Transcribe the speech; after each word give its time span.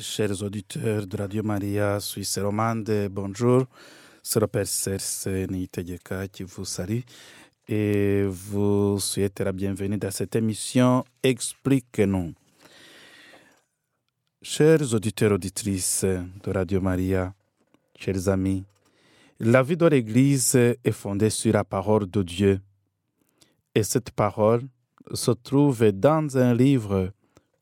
Chers 0.00 0.44
auditeurs 0.44 1.08
de 1.08 1.16
Radio 1.16 1.42
Maria 1.42 1.98
Suisse 1.98 2.38
romande, 2.38 3.08
bonjour. 3.10 3.64
C'est 4.22 4.38
le 4.38 4.46
Père 4.46 4.64
Serse 4.64 5.28
qui 6.30 6.44
vous 6.44 6.64
salue 6.64 7.00
et 7.66 8.22
vous 8.28 9.00
souhaite 9.00 9.40
la 9.40 9.50
bienvenue 9.50 9.98
dans 9.98 10.12
cette 10.12 10.36
émission 10.36 11.04
Explique-nous. 11.20 12.32
Chers 14.40 14.94
auditeurs, 14.94 15.32
auditrices 15.32 16.04
de 16.04 16.52
Radio 16.52 16.80
Maria, 16.80 17.34
chers 17.98 18.28
amis, 18.28 18.62
la 19.40 19.64
vie 19.64 19.76
de 19.76 19.86
l'Église 19.86 20.54
est 20.54 20.92
fondée 20.92 21.30
sur 21.30 21.54
la 21.54 21.64
parole 21.64 22.08
de 22.08 22.22
Dieu. 22.22 22.60
Et 23.74 23.82
cette 23.82 24.12
parole 24.12 24.62
se 25.12 25.32
trouve 25.32 25.90
dans 25.90 26.38
un 26.38 26.54
livre 26.54 27.10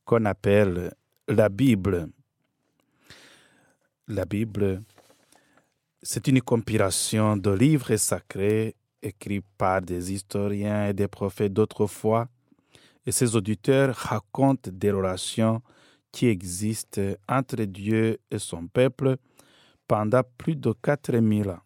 qu'on 0.05 0.27
appelle 0.27 0.93
la 1.29 1.48
Bible. 1.48 2.11
La 4.09 4.24
Bible, 4.24 4.84
c'est 6.01 6.28
une 6.28 6.41
compilation 6.41 7.37
de 7.37 7.51
livres 7.51 7.96
sacrés 7.96 8.77
écrits 9.02 9.42
par 9.59 9.82
des 9.82 10.12
historiens 10.12 10.87
et 10.87 10.92
des 10.92 11.09
prophètes 11.09 11.52
d'autrefois. 11.52 12.29
Et 13.05 13.10
ces 13.10 13.34
auditeurs 13.34 13.96
racontent 13.96 14.70
des 14.73 14.92
relations 14.92 15.60
qui 16.12 16.29
existent 16.29 17.16
entre 17.29 17.65
Dieu 17.65 18.19
et 18.30 18.38
son 18.38 18.69
peuple 18.69 19.16
pendant 19.88 20.23
plus 20.38 20.54
de 20.54 20.73
4000 20.73 21.51
ans. 21.51 21.60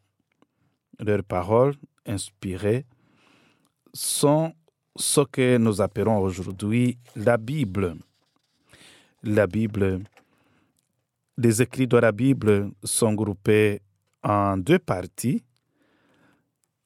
Leurs 0.99 1.25
paroles 1.25 1.75
inspirées 2.07 2.87
sont 3.93 4.55
ce 4.97 5.21
que 5.21 5.59
nous 5.59 5.83
appelons 5.83 6.19
aujourd'hui 6.19 6.97
la 7.17 7.37
Bible. 7.37 7.97
La 9.23 9.47
Bible, 9.47 10.05
les 11.43 11.63
écrits 11.63 11.87
de 11.87 11.97
la 11.97 12.13
Bible 12.13 12.71
sont 12.85 13.15
groupés 13.15 13.81
en 14.23 14.59
deux 14.59 14.79
parties, 14.79 15.43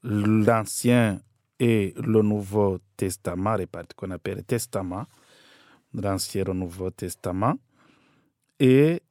l'Ancien 0.02 1.20
et 1.58 1.92
le 1.96 2.22
Nouveau 2.22 2.78
Testament, 2.96 3.56
les 3.56 3.66
parties 3.66 3.96
qu'on 3.96 4.12
appelle 4.12 4.44
Testament, 4.44 5.06
l'Ancien 5.92 6.42
et 6.42 6.44
le 6.44 6.52
Nouveau 6.52 6.90
Testament. 6.90 7.54
Et 8.60 9.02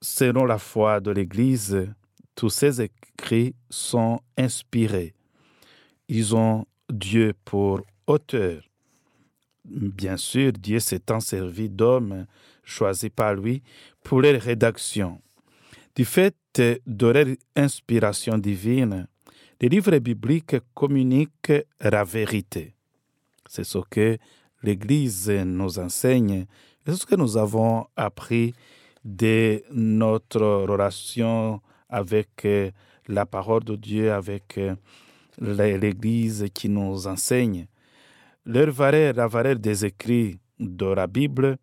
selon 0.00 0.46
la 0.46 0.58
foi 0.58 1.00
de 1.00 1.10
l'Église, 1.10 1.86
tous 2.34 2.50
ces 2.50 2.80
écrits 2.80 3.54
sont 3.68 4.20
inspirés. 4.38 5.12
Ils 6.08 6.34
ont 6.34 6.64
Dieu 6.88 7.34
pour 7.44 7.82
auteur. 8.06 8.62
Bien 9.70 10.16
sûr, 10.16 10.52
Dieu 10.52 10.80
s'étant 10.80 11.20
servi 11.20 11.68
d'hommes 11.68 12.26
choisis 12.64 13.10
par 13.10 13.34
lui 13.34 13.62
pour 14.02 14.20
les 14.20 14.36
rédactions. 14.36 15.20
Du 15.94 16.04
fait 16.04 16.34
de 16.54 17.06
leur 17.06 17.26
inspiration 17.54 18.36
divine, 18.36 19.06
les 19.60 19.68
livres 19.68 19.98
bibliques 19.98 20.56
communiquent 20.74 21.64
la 21.80 22.02
vérité. 22.02 22.74
C'est 23.48 23.64
ce 23.64 23.78
que 23.88 24.18
l'Église 24.62 25.30
nous 25.30 25.78
enseigne, 25.78 26.46
c'est 26.84 26.96
ce 26.96 27.06
que 27.06 27.14
nous 27.14 27.36
avons 27.36 27.86
appris 27.94 28.54
de 29.04 29.62
notre 29.72 30.40
relation 30.40 31.60
avec 31.88 32.46
la 33.06 33.26
parole 33.26 33.64
de 33.64 33.76
Dieu, 33.76 34.12
avec 34.12 34.58
l'Église 35.38 36.46
qui 36.52 36.68
nous 36.68 37.06
enseigne. 37.06 37.66
Leur 38.52 38.72
valeur, 38.72 39.14
la 39.14 39.28
valeur 39.28 39.60
des 39.60 39.84
écrits 39.84 40.40
de 40.58 40.86
la 40.86 41.06
Bible, 41.06 41.56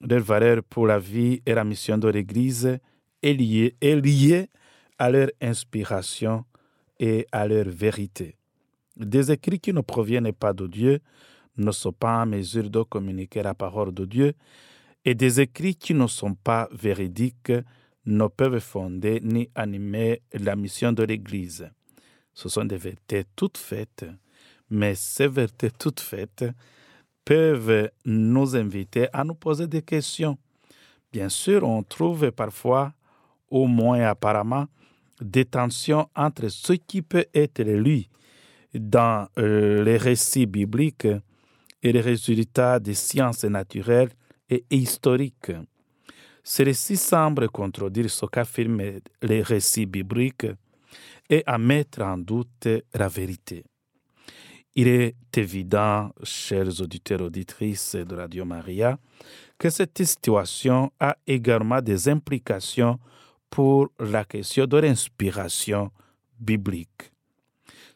leur 0.00 0.22
valeur 0.22 0.62
pour 0.62 0.86
la 0.86 1.00
vie 1.00 1.42
et 1.44 1.54
la 1.54 1.64
mission 1.64 1.98
de 1.98 2.06
l'Église 2.06 2.78
est 3.20 3.32
liée, 3.32 3.74
liée 3.82 4.48
à 4.96 5.10
leur 5.10 5.28
inspiration 5.40 6.44
et 7.00 7.26
à 7.32 7.48
leur 7.48 7.68
vérité. 7.68 8.36
Des 8.96 9.32
écrits 9.32 9.58
qui 9.58 9.72
ne 9.72 9.80
proviennent 9.80 10.32
pas 10.32 10.52
de 10.52 10.68
Dieu 10.68 11.00
ne 11.56 11.72
sont 11.72 11.92
pas 11.92 12.22
en 12.22 12.26
mesure 12.26 12.70
de 12.70 12.82
communiquer 12.82 13.42
la 13.42 13.54
parole 13.54 13.92
de 13.92 14.04
Dieu 14.04 14.34
et 15.04 15.16
des 15.16 15.40
écrits 15.40 15.74
qui 15.74 15.94
ne 15.94 16.06
sont 16.06 16.36
pas 16.36 16.68
véridiques 16.70 17.52
ne 18.06 18.28
peuvent 18.28 18.60
fonder 18.60 19.18
ni 19.20 19.50
animer 19.56 20.22
la 20.32 20.54
mission 20.54 20.92
de 20.92 21.02
l'Église. 21.02 21.68
Ce 22.34 22.48
sont 22.48 22.66
des 22.66 22.76
vérités 22.76 23.24
toutes 23.34 23.58
faites, 23.58 24.06
mais 24.70 24.94
ces 24.94 25.28
vérités 25.28 25.70
toutes 25.70 26.00
faites 26.00 26.44
peuvent 27.24 27.90
nous 28.04 28.56
inviter 28.56 29.08
à 29.12 29.24
nous 29.24 29.34
poser 29.34 29.66
des 29.66 29.82
questions. 29.82 30.38
Bien 31.12 31.28
sûr, 31.28 31.62
on 31.62 31.82
trouve 31.82 32.30
parfois, 32.30 32.92
au 33.50 33.66
moins 33.66 34.02
apparemment, 34.02 34.66
des 35.20 35.44
tensions 35.44 36.08
entre 36.14 36.48
ce 36.48 36.74
qui 36.74 37.02
peut 37.02 37.26
être 37.34 37.62
lu 37.62 38.04
dans 38.74 39.28
les 39.36 39.96
récits 39.96 40.46
bibliques 40.46 41.08
et 41.82 41.92
les 41.92 42.00
résultats 42.00 42.78
des 42.78 42.94
sciences 42.94 43.44
naturelles 43.44 44.10
et 44.48 44.64
historiques. 44.70 45.52
Ces 46.42 46.64
récits 46.64 46.96
semblent 46.96 47.48
contredire 47.50 48.08
ce 48.10 48.26
qu'affirment 48.26 49.00
les 49.22 49.42
récits 49.42 49.86
bibliques 49.86 50.46
et 51.28 51.42
à 51.46 51.58
mettre 51.58 52.02
en 52.02 52.16
doute 52.16 52.68
la 52.94 53.08
vérité. 53.08 53.64
Il 54.74 54.86
est 54.86 55.16
évident, 55.36 56.10
chers 56.22 56.80
auditeurs 56.80 57.20
et 57.20 57.24
auditrices 57.24 57.96
de 57.96 58.14
Radio 58.14 58.44
Maria, 58.44 58.98
que 59.58 59.70
cette 59.70 60.04
situation 60.04 60.92
a 61.00 61.16
également 61.26 61.80
des 61.80 62.08
implications 62.08 62.98
pour 63.50 63.88
la 63.98 64.24
question 64.24 64.66
de 64.66 64.76
l'inspiration 64.76 65.90
biblique. 66.38 67.10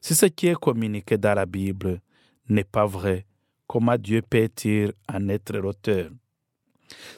Si 0.01 0.15
ce 0.15 0.27
qui 0.27 0.49
est 0.49 0.57
communiqué 0.59 1.17
dans 1.17 1.35
la 1.35 1.47
Bible 1.47 2.01
n'est 2.49 2.65
pas 2.65 2.87
vrai, 2.87 3.27
comment 3.69 3.97
Dieu 3.97 4.23
peut-il 4.23 4.93
en 5.09 5.29
être 5.29 5.57
l'auteur? 5.57 6.11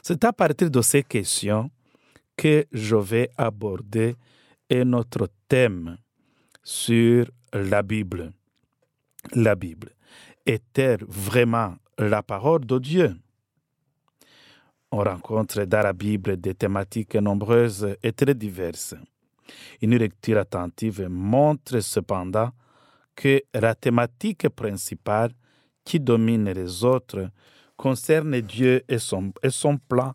C'est 0.02 0.22
à 0.24 0.32
partir 0.32 0.70
de 0.70 0.82
ces 0.82 1.02
questions 1.02 1.70
que 2.36 2.66
je 2.72 2.96
vais 2.96 3.30
aborder 3.36 4.16
notre 4.70 5.28
thème 5.48 5.96
sur 6.62 7.30
la 7.52 7.82
Bible. 7.82 8.32
La 9.32 9.54
Bible 9.54 9.90
est-elle 10.46 11.04
vraiment 11.08 11.76
la 11.98 12.22
parole 12.22 12.64
de 12.66 12.78
Dieu 12.78 13.16
On 14.92 14.98
rencontre 14.98 15.64
dans 15.64 15.82
la 15.82 15.92
Bible 15.92 16.36
des 16.36 16.54
thématiques 16.54 17.16
nombreuses 17.16 17.96
et 18.02 18.12
très 18.12 18.34
diverses. 18.34 18.94
Une 19.80 19.96
lecture 19.96 20.38
attentive 20.38 21.08
montre 21.08 21.80
cependant 21.80 22.50
que 23.14 23.42
la 23.54 23.74
thématique 23.74 24.48
principale 24.48 25.32
qui 25.84 26.00
domine 26.00 26.50
les 26.50 26.84
autres 26.84 27.28
concerne 27.76 28.40
Dieu 28.40 28.82
et 28.88 28.98
son, 28.98 29.32
et 29.42 29.50
son 29.50 29.78
plan 29.78 30.14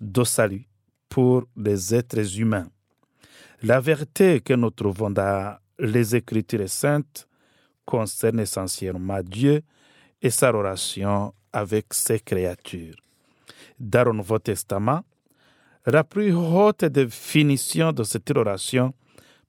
de 0.00 0.24
salut 0.24 0.68
pour 1.08 1.44
les 1.56 1.94
êtres 1.94 2.38
humains. 2.38 2.68
La 3.62 3.80
vérité 3.80 4.40
que 4.40 4.54
nous 4.54 4.70
trouvons 4.70 5.10
dans 5.10 5.56
les 5.78 6.14
Écritures 6.14 6.68
saintes 6.68 7.27
concerne 7.88 8.40
essentiellement 8.40 9.22
Dieu 9.22 9.62
et 10.20 10.28
sa 10.28 10.50
relation 10.50 11.32
avec 11.50 11.94
ses 11.94 12.20
créatures. 12.20 12.96
Dans 13.80 14.04
le 14.04 14.12
Nouveau 14.12 14.38
Testament, 14.38 15.00
la 15.86 16.04
plus 16.04 16.34
haute 16.34 16.84
définition 16.84 17.92
de 17.92 18.04
cette 18.04 18.28
relation 18.28 18.92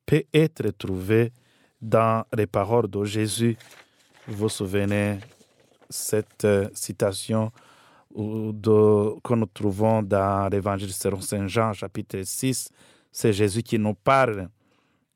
peut 0.05 0.23
être 0.33 0.69
trouvée 0.77 1.33
dans 1.81 2.23
les 2.33 2.47
paroles 2.47 2.87
de 2.87 3.03
Jésus. 3.03 3.57
Vous 4.25 4.37
vous 4.37 4.49
souvenez 4.49 5.19
cette 5.89 6.47
citation 6.73 7.51
que 8.15 9.33
nous 9.35 9.45
trouvons 9.53 10.01
dans 10.01 10.47
l'Évangile 10.49 10.93
selon 10.93 11.19
Saint 11.19 11.47
Jean, 11.47 11.73
chapitre 11.73 12.21
6, 12.23 12.69
c'est 13.11 13.33
Jésus 13.33 13.63
qui 13.63 13.77
nous 13.77 13.95
parle. 13.95 14.47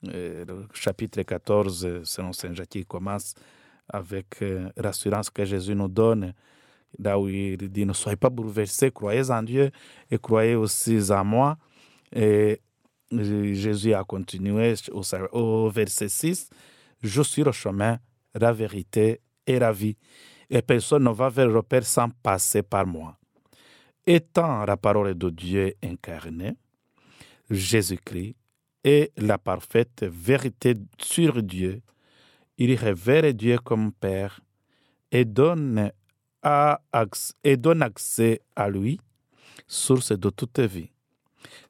Euh, 0.09 0.45
chapitre 0.73 1.21
14, 1.21 2.03
selon 2.03 2.33
Saint 2.33 2.53
Jacques, 2.53 2.69
qui 2.69 2.85
commence 2.85 3.35
avec 3.88 4.41
euh, 4.41 4.69
l'assurance 4.75 5.29
que 5.29 5.45
Jésus 5.45 5.75
nous 5.75 5.88
donne, 5.88 6.33
là 7.00 7.17
où 7.17 7.29
il 7.29 7.57
dit 7.57 7.85
Ne 7.85 7.94
soyez 7.94 8.17
pas 8.17 8.29
bouleversés, 8.29 8.91
croyez 8.91 9.29
en 9.31 9.44
Dieu 9.44 9.71
et 10.11 10.17
croyez 10.17 10.55
aussi 10.55 11.00
en 11.09 11.23
moi. 11.23 11.57
Et 12.13 12.61
Jésus 13.11 13.94
a 13.94 14.03
continué 14.03 14.73
au 15.31 15.69
verset 15.69 16.09
6 16.09 16.49
Je 17.01 17.21
suis 17.21 17.44
le 17.44 17.51
chemin, 17.51 17.97
la 18.33 18.51
vérité 18.51 19.21
et 19.47 19.59
la 19.59 19.71
vie, 19.71 19.97
et 20.49 20.61
personne 20.61 21.03
ne 21.03 21.11
va 21.11 21.29
vers 21.29 21.47
le 21.47 21.61
Père 21.61 21.85
sans 21.85 22.09
passer 22.09 22.61
par 22.61 22.85
moi. 22.85 23.17
Étant 24.06 24.65
la 24.65 24.75
parole 24.75 25.13
de 25.15 25.29
Dieu 25.29 25.73
incarnée, 25.81 26.56
Jésus-Christ 27.49 28.35
est 28.83 29.12
la 29.18 29.38
parfaite 29.38 30.03
vérité 30.03 30.75
sur 30.97 31.41
Dieu. 31.41 31.81
Il 32.57 32.74
révèle 32.75 33.33
Dieu 33.33 33.57
comme 33.59 33.91
Père 33.91 34.41
et 35.12 35.25
donne, 35.25 35.91
à, 36.41 36.81
et 37.44 37.57
donne 37.57 37.81
accès 37.81 38.41
à 38.56 38.69
lui, 38.69 39.00
source 39.68 40.12
de 40.12 40.30
toute 40.30 40.59
vie. 40.59 40.89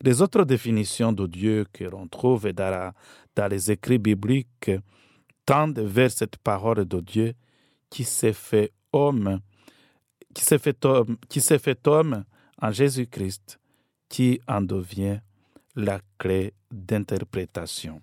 Les 0.02 0.22
autres 0.22 0.44
définitions 0.44 1.14
de 1.14 1.28
Dieu 1.28 1.66
que 1.72 1.84
l'on 1.84 2.08
trouve 2.08 2.52
dans, 2.52 2.94
dans 3.36 3.48
les 3.48 3.72
écrits 3.72 3.98
bibliques 3.98 4.72
tendent 5.46 5.80
vers 5.80 6.12
cette 6.12 6.38
parole 6.38 6.86
de 6.86 7.00
Dieu 7.00 7.34
qui 7.90 8.04
s'est 8.04 8.34
fait 8.34 8.72
homme, 8.92 9.40
qui 10.34 10.44
s'est 10.44 10.60
fait 10.60 10.84
homme, 10.86 11.18
qui 11.30 11.42
s'est 11.42 11.60
fait 11.60 11.88
homme 11.88 12.24
en 12.62 12.72
Jésus-Christ, 12.72 13.60
qui 14.10 14.40
en 14.48 14.62
devient 14.62 15.20
la 15.76 16.00
clé 16.18 16.54
d'interprétation. 16.72 18.02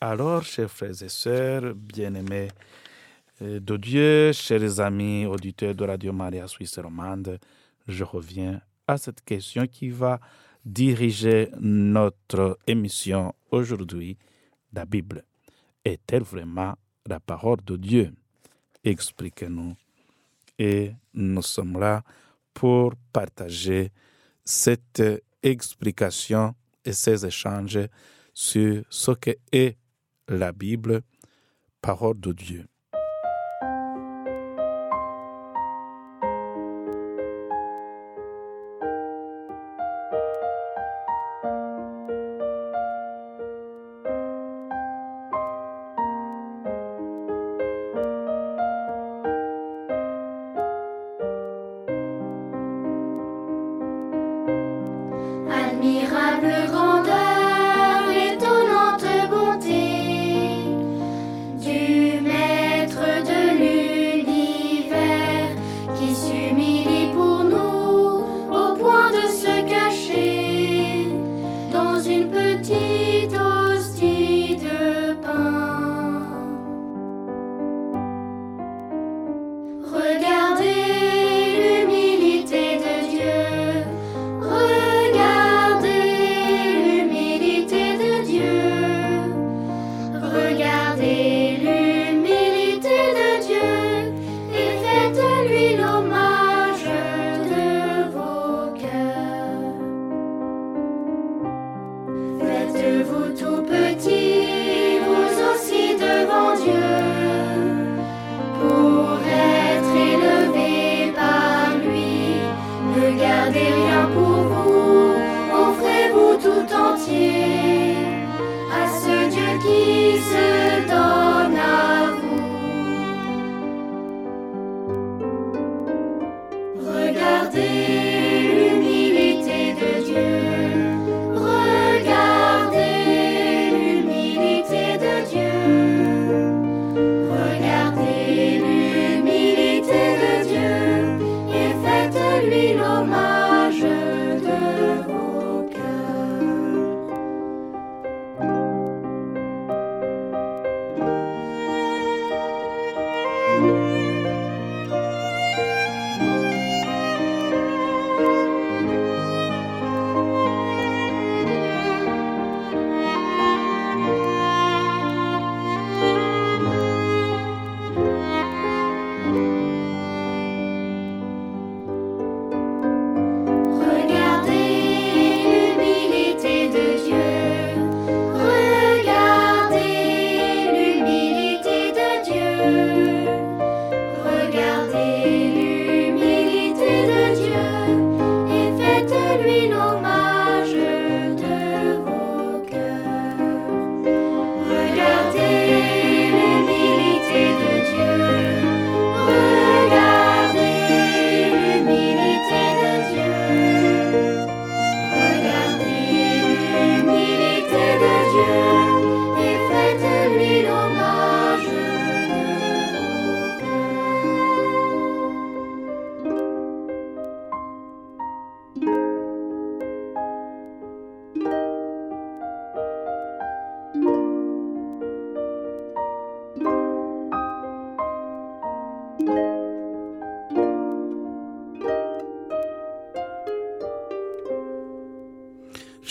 Alors, 0.00 0.44
chers 0.44 0.70
frères 0.70 1.02
et 1.02 1.08
sœurs, 1.08 1.74
bien-aimés 1.74 2.48
euh, 3.42 3.60
de 3.60 3.76
Dieu, 3.76 4.32
chers 4.32 4.80
amis 4.80 5.26
auditeurs 5.26 5.74
de 5.74 5.84
Radio 5.84 6.12
Maria 6.12 6.46
Suisse 6.46 6.78
Romande, 6.78 7.38
je 7.86 8.04
reviens 8.04 8.60
à 8.86 8.98
cette 8.98 9.24
question 9.24 9.66
qui 9.66 9.88
va 9.88 10.20
diriger 10.64 11.50
notre 11.58 12.58
émission 12.66 13.34
aujourd'hui. 13.50 14.16
La 14.72 14.84
Bible 14.84 15.24
est-elle 15.84 16.22
vraiment 16.22 16.74
la 17.06 17.20
parole 17.20 17.58
de 17.64 17.76
Dieu? 17.76 18.12
Expliquez-nous. 18.82 19.74
Et 20.58 20.92
nous 21.12 21.42
sommes 21.42 21.78
là 21.78 22.02
pour 22.52 22.94
partager 23.12 23.90
cette 24.44 25.02
explication 25.42 26.54
et 26.84 26.92
ces 26.92 27.26
échanges 27.26 27.78
sur 28.32 28.84
ce 28.88 29.12
qu'est 29.12 29.78
la 30.28 30.52
Bible, 30.52 31.02
parole 31.80 32.18
de 32.18 32.32
Dieu. 32.32 32.66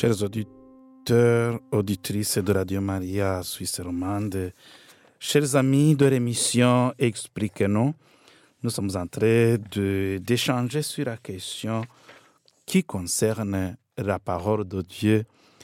Chers 0.03 0.21
auditeurs, 0.21 1.61
auditrices 1.71 2.37
de 2.37 2.51
Radio 2.51 2.81
Maria 2.81 3.41
Suisse 3.41 3.79
Romande, 3.79 4.51
chers 5.17 5.55
amis 5.55 5.95
de 5.95 6.07
l'émission 6.07 6.93
Expliquez-nous, 6.99 7.93
nous 8.61 8.69
sommes 8.69 8.93
en 8.97 9.07
train 9.07 9.55
d'échanger 10.19 10.81
sur 10.81 11.05
la 11.05 11.15
question 11.15 11.85
qui 12.65 12.83
concerne 12.83 13.77
la 13.97 14.19
parole 14.19 14.67
de 14.67 14.81
Dieu, 14.81 15.23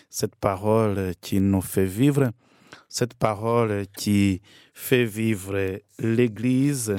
cette 0.09 0.37
parole 0.37 1.15
qui 1.19 1.41
nous 1.41 1.59
fait 1.59 1.83
vivre, 1.83 2.31
cette 2.87 3.15
parole 3.15 3.87
qui 3.93 4.41
fait 4.73 5.03
vivre 5.03 5.81
l'Église, 5.99 6.95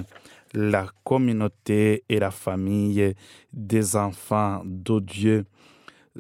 la 0.53 0.87
communauté 1.03 2.05
et 2.07 2.19
la 2.19 2.33
famille 2.33 3.15
des 3.51 3.97
enfants 3.97 4.61
de 4.63 5.01
Dieu. 5.01 5.47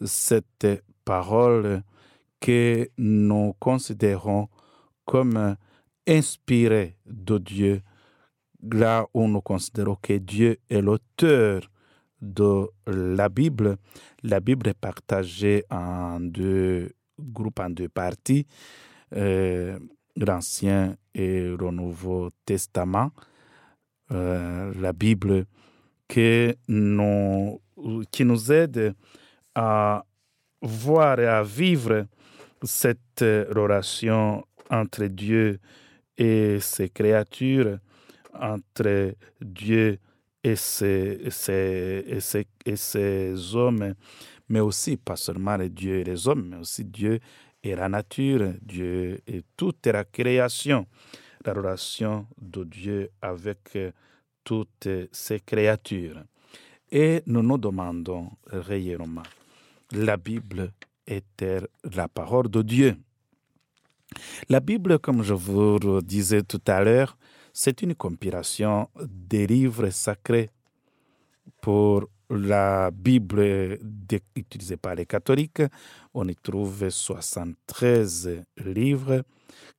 Cette 0.07 0.67
paroles 1.11 1.83
que 2.39 2.89
nous 2.97 3.53
considérons 3.59 4.49
comme 5.05 5.57
inspirées 6.07 6.97
de 7.05 7.37
Dieu, 7.39 7.83
là 8.63 9.09
où 9.13 9.27
nous 9.27 9.41
considérons 9.41 9.97
que 10.01 10.19
Dieu 10.19 10.59
est 10.71 10.81
l'auteur 10.81 11.69
de 12.21 12.69
la 12.87 13.29
Bible. 13.29 13.77
La 14.23 14.39
Bible 14.39 14.69
est 14.69 14.81
partagée 14.89 15.65
en 15.69 16.21
deux 16.21 16.93
groupes, 17.19 17.59
en 17.59 17.71
deux 17.71 17.89
parties, 17.89 18.47
euh, 19.17 19.81
l'Ancien 20.15 20.95
et 21.13 21.41
le 21.41 21.71
Nouveau 21.73 22.31
Testament. 22.47 23.11
Euh, 24.13 24.73
la 24.81 24.93
Bible 24.93 25.47
qui 26.07 26.55
nous, 26.69 27.61
qui 28.13 28.25
nous 28.25 28.53
aide 28.53 28.95
à 29.57 30.05
voir 30.63 31.19
et 31.21 31.27
à 31.27 31.43
vivre 31.43 32.07
cette 32.63 33.21
relation 33.21 34.45
entre 34.71 35.07
Dieu 35.07 35.59
et 36.17 36.59
ses 36.61 36.91
créatures, 36.91 37.79
entre 38.35 39.15
Dieu 39.41 39.99
et 40.43 40.57
ses, 40.57 41.19
hommes, 43.55 43.95
mais 44.49 44.61
aussi 44.61 44.97
pas 44.97 45.17
seulement 45.17 45.57
les 45.57 45.71
dieux 45.71 45.97
et 45.97 46.05
les 46.05 46.29
hommes, 46.29 46.49
mais 46.51 46.57
aussi 46.59 46.85
Dieu 46.85 47.21
et 47.63 47.75
la 47.75 47.89
nature, 47.89 48.55
Dieu 48.63 49.21
et 49.27 49.43
toute 49.57 49.87
la 49.87 50.05
création, 50.05 50.87
la 51.45 51.53
relation 51.53 52.27
de 52.41 52.65
Dieu 52.65 53.11
avec 53.21 53.77
toutes 54.45 54.89
ses 55.13 55.41
créatures. 55.41 56.23
Et 56.91 57.23
nous 57.27 57.43
nous 57.43 57.59
demandons 57.59 58.31
réellement, 58.47 59.23
la 59.93 60.17
Bible 60.17 60.73
est-elle 61.07 61.67
la 61.95 62.09
parole 62.09 62.49
de 62.49 62.63
Dieu? 62.63 62.97
La 64.49 64.61
Bible, 64.61 64.99
comme 64.99 65.23
je 65.23 65.35
vous 65.35 65.79
le 65.79 66.03
disais 66.03 66.43
tout 66.43 66.63
à 66.67 66.83
l'heure, 66.83 67.17
c'est 67.53 67.83
une 67.83 67.95
compilation 67.95 68.89
des 69.05 69.47
livres 69.47 69.91
sacrés. 69.91 70.51
Pour 71.61 72.09
la 72.31 72.91
Bible 72.91 73.79
utilisée 74.35 74.77
par 74.77 74.95
les 74.95 75.07
catholiques, 75.07 75.63
on 76.15 76.27
y 76.29 76.37
trouve 76.37 76.89
73 76.89 78.45
livres, 78.65 79.25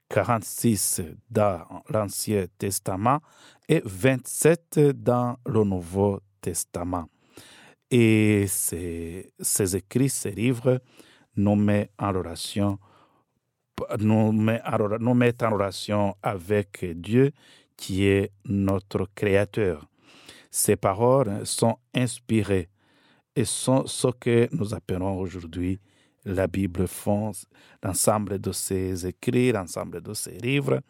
46 0.10 1.02
dans 1.30 1.66
l'Ancien 1.90 2.46
Testament 2.58 3.20
et 3.68 3.82
27 3.86 4.80
dans 5.02 5.38
le 5.46 5.64
Nouveau 5.64 6.20
Testament. 6.42 7.08
Et 7.92 8.46
ces, 8.48 9.34
ces 9.40 9.76
écrits, 9.76 10.10
ces 10.10 10.32
livres, 10.32 10.82
nous 11.36 11.56
mettent 11.56 11.92
en 12.00 12.12
relation 12.12 12.80
nous 14.00 14.32
nous 14.32 15.14
met 15.14 15.44
en 15.44 15.50
relation 15.50 16.16
avec 16.22 16.86
Dieu 17.02 17.32
qui 17.76 18.06
est 18.06 18.32
notre 18.46 19.08
Créateur. 19.16 19.88
Ces 20.52 20.76
paroles 20.76 21.46
sont 21.46 21.78
inspirées 21.96 22.70
et 23.36 23.46
sont 23.46 23.88
ce 23.88 24.08
que 24.08 24.50
nous 24.52 24.74
appelons 24.74 25.18
aujourd'hui 25.18 25.80
la 26.26 26.48
Bible 26.48 26.88
font, 26.88 27.32
l'ensemble 27.82 28.40
de 28.40 28.52
ses 28.52 29.08
écrits, 29.08 29.52
l'ensemble 29.52 30.02
de 30.02 30.14
ses 30.14 30.38
livres 30.38 30.82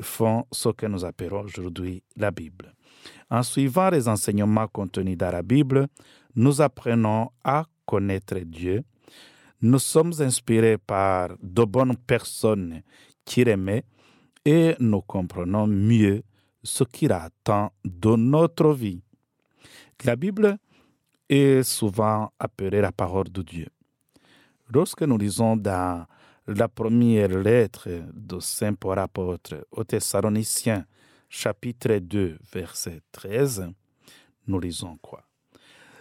font 0.00 0.46
ce 0.50 0.70
que 0.70 0.86
nous 0.86 1.04
appelons 1.04 1.42
aujourd'hui 1.42 2.02
la 2.16 2.30
Bible. 2.30 2.72
En 3.30 3.42
suivant 3.42 3.90
les 3.90 4.08
enseignements 4.08 4.66
contenus 4.66 5.18
dans 5.18 5.30
la 5.30 5.42
Bible, 5.42 5.86
nous 6.36 6.60
apprenons 6.60 7.30
à 7.42 7.64
connaître 7.86 8.38
Dieu. 8.40 8.82
Nous 9.60 9.78
sommes 9.78 10.12
inspirés 10.20 10.78
par 10.78 11.30
de 11.42 11.64
bonnes 11.64 11.96
personnes 11.96 12.82
qui 13.24 13.44
l'aimaient 13.44 13.84
et 14.44 14.74
nous 14.78 15.00
comprenons 15.00 15.66
mieux 15.66 16.22
ce 16.62 16.84
qu'il 16.84 17.12
attend 17.12 17.72
de 17.84 18.16
notre 18.16 18.72
vie. 18.72 19.02
La 20.04 20.16
Bible 20.16 20.58
est 21.28 21.62
souvent 21.62 22.30
appelée 22.38 22.80
la 22.80 22.92
parole 22.92 23.30
de 23.30 23.42
Dieu. 23.42 23.68
Lorsque 24.72 25.02
nous 25.02 25.18
lisons 25.18 25.56
dans 25.56 26.06
la 26.46 26.68
première 26.68 27.28
lettre 27.28 27.88
de 28.12 28.38
Saint 28.40 28.74
Paul 28.74 28.98
apôtre 28.98 29.66
aux 29.70 29.84
Thessaloniciens, 29.84 30.84
chapitre 31.28 31.96
2, 31.98 32.38
verset 32.52 33.00
13, 33.12 33.70
nous 34.46 34.60
lisons 34.60 34.98
quoi? 35.00 35.22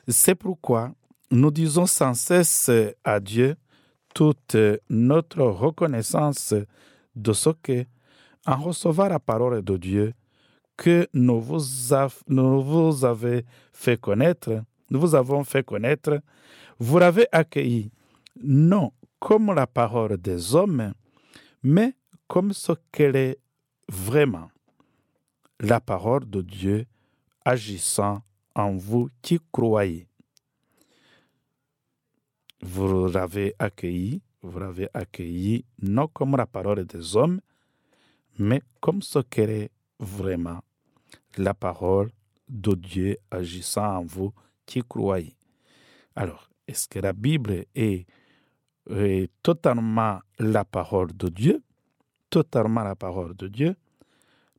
C'est 0.07 0.35
pourquoi 0.35 0.91
nous 1.31 1.51
disons 1.51 1.85
sans 1.85 2.13
cesse 2.13 2.69
à 3.03 3.19
Dieu 3.19 3.55
toute 4.13 4.57
notre 4.89 5.41
reconnaissance 5.41 6.53
de 7.15 7.33
ce 7.33 7.49
que, 7.49 7.85
en 8.45 8.57
recevant 8.57 9.07
la 9.07 9.19
parole 9.19 9.61
de 9.63 9.77
Dieu, 9.77 10.13
que 10.77 11.07
nous 11.13 11.39
vous, 11.41 13.05
avez 13.05 13.45
fait 13.71 13.99
connaître, 13.99 14.63
nous 14.89 14.99
vous 14.99 15.15
avons 15.15 15.43
fait 15.43 15.63
connaître, 15.63 16.19
vous 16.79 16.99
l'avez 16.99 17.27
accueilli 17.31 17.91
non 18.43 18.91
comme 19.19 19.53
la 19.53 19.67
parole 19.67 20.17
des 20.17 20.55
hommes, 20.55 20.93
mais 21.63 21.95
comme 22.27 22.51
ce 22.51 22.73
qu'elle 22.91 23.15
est 23.15 23.39
vraiment, 23.87 24.49
la 25.59 25.79
parole 25.79 26.29
de 26.29 26.41
Dieu 26.41 26.85
agissant 27.45 28.21
en 28.55 28.75
vous 28.75 29.09
qui 29.21 29.39
croyez. 29.51 30.07
Vous 32.61 33.07
l'avez 33.07 33.55
accueilli, 33.59 34.21
vous 34.41 34.59
l'avez 34.59 34.87
accueilli 34.93 35.65
non 35.81 36.07
comme 36.07 36.35
la 36.37 36.45
parole 36.45 36.85
des 36.85 37.15
hommes, 37.15 37.41
mais 38.39 38.61
comme 38.79 39.01
ce 39.01 39.19
qu'elle 39.19 39.49
est 39.49 39.71
vraiment, 39.99 40.61
la 41.37 41.53
parole 41.53 42.11
de 42.47 42.73
Dieu 42.75 43.17
agissant 43.31 43.97
en 43.97 44.03
vous 44.03 44.33
qui 44.65 44.81
croyez. 44.81 45.35
Alors, 46.15 46.49
est-ce 46.67 46.87
que 46.87 46.99
la 46.99 47.13
Bible 47.13 47.65
est 47.75 48.05
est 48.89 49.31
totalement 49.41 50.19
la 50.39 50.65
parole 50.65 51.15
de 51.15 51.29
Dieu, 51.29 51.63
totalement 52.29 52.83
la 52.83 52.95
parole 52.95 53.35
de 53.35 53.47
Dieu, 53.47 53.75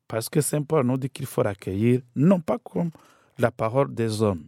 parce 0.08 0.28
que 0.28 0.40
Saint 0.40 0.62
Paul 0.62 0.86
nous 0.86 0.96
dit 0.96 1.10
qu'il 1.10 1.26
faut 1.26 1.42
l'accueillir 1.42 2.00
non 2.14 2.40
pas 2.40 2.58
comme 2.58 2.90
la 3.38 3.50
parole 3.50 3.94
des 3.94 4.22
hommes. 4.22 4.46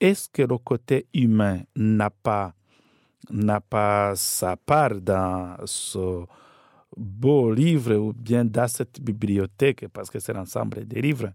Est-ce 0.00 0.28
que 0.28 0.42
le 0.42 0.58
côté 0.58 1.06
humain 1.12 1.60
n'a 1.76 2.10
pas, 2.10 2.54
n'a 3.30 3.60
pas 3.60 4.14
sa 4.16 4.56
part 4.56 5.00
dans 5.00 5.56
ce 5.64 6.24
beau 6.96 7.52
livre 7.52 7.94
ou 7.94 8.12
bien 8.12 8.44
dans 8.44 8.68
cette 8.68 9.00
bibliothèque, 9.00 9.88
parce 9.88 10.10
que 10.10 10.18
c'est 10.18 10.32
l'ensemble 10.32 10.86
des 10.86 11.00
livres, 11.00 11.32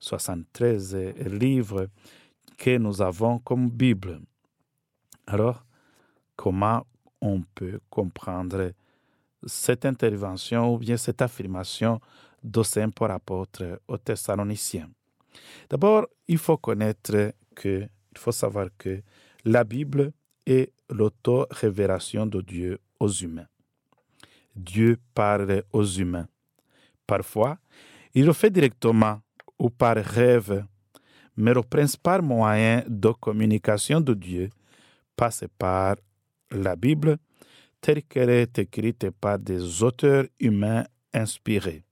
73 0.00 0.96
livres 1.26 1.88
que 2.58 2.76
nous 2.78 3.00
avons 3.00 3.38
comme 3.38 3.70
Bible. 3.70 4.20
Alors, 5.26 5.64
comment 6.36 6.86
on 7.20 7.42
peut 7.54 7.80
comprendre 7.88 8.72
cette 9.46 9.84
intervention 9.86 10.74
ou 10.74 10.78
bien 10.78 10.96
cette 10.96 11.22
affirmation 11.22 12.00
de 12.42 12.62
Saint 12.62 12.90
Paul 12.90 13.10
apôtre 13.12 13.80
aux 13.88 13.98
Thessaloniciens? 13.98 14.90
D'abord, 15.68 16.06
il 16.28 16.38
faut 16.38 16.56
connaître 16.56 17.32
que, 17.54 17.82
il 18.12 18.18
faut 18.18 18.32
savoir 18.32 18.68
que 18.76 19.02
la 19.44 19.64
Bible 19.64 20.12
est 20.46 20.72
l'auto-révélation 20.90 22.26
de 22.26 22.40
Dieu 22.40 22.78
aux 22.98 23.10
humains. 23.10 23.46
Dieu 24.54 24.98
parle 25.14 25.62
aux 25.72 25.84
humains. 25.84 26.28
Parfois, 27.06 27.58
il 28.14 28.26
le 28.26 28.32
fait 28.32 28.50
directement 28.50 29.20
ou 29.58 29.70
par 29.70 29.96
rêve, 29.96 30.64
mais 31.36 31.54
le 31.54 31.62
principal 31.62 32.22
moyen 32.22 32.82
de 32.88 33.10
communication 33.10 34.00
de 34.00 34.14
Dieu 34.14 34.50
passe 35.16 35.44
par 35.58 35.96
la 36.50 36.76
Bible 36.76 37.18
telle 37.80 38.02
qu'elle 38.02 38.30
est 38.30 38.58
écrite 38.58 39.10
par 39.10 39.38
des 39.38 39.82
auteurs 39.82 40.26
humains 40.38 40.84
inspirés. 41.14 41.84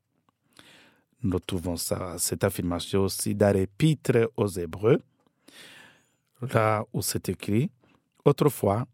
Nous 1.23 1.41
trouvons 1.41 1.77
cette 1.77 2.45
affirmation 2.45 3.03
aussi 3.03 3.35
dans 3.35 3.55
l'Épître 3.55 4.31
aux 4.37 4.49
Hébreux, 4.49 5.01
là 6.53 6.85
où 6.93 7.03
c'est 7.03 7.29
écrit 7.29 7.71
Autrefois, 8.25 8.87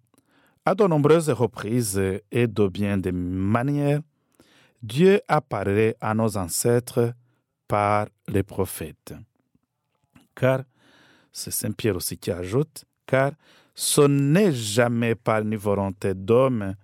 à 0.65 0.75
de 0.75 0.85
nombreuses 0.85 1.29
reprises 1.31 2.01
et 2.31 2.47
de 2.47 2.69
bien 2.69 2.97
des 2.97 3.13
manières, 3.13 4.01
Dieu 4.83 5.21
apparaît 5.29 5.97
à 6.01 6.15
nos 6.15 6.37
ancêtres 6.37 7.13
par 7.69 8.07
les 8.29 8.43
prophètes. 8.43 9.15
Car, 10.35 10.63
c'est 11.33 11.51
Saint 11.51 11.73
Pierre 11.73 11.97
aussi 11.97 12.17
qui 12.17 12.31
ajoute, 12.31 12.85
car 13.07 13.33
ce 13.75 14.03
n'est 14.03 14.53
jamais 14.53 15.15
par 15.15 15.41
une 15.41 15.57
volonté 15.57 16.15
d'homme 16.15 16.75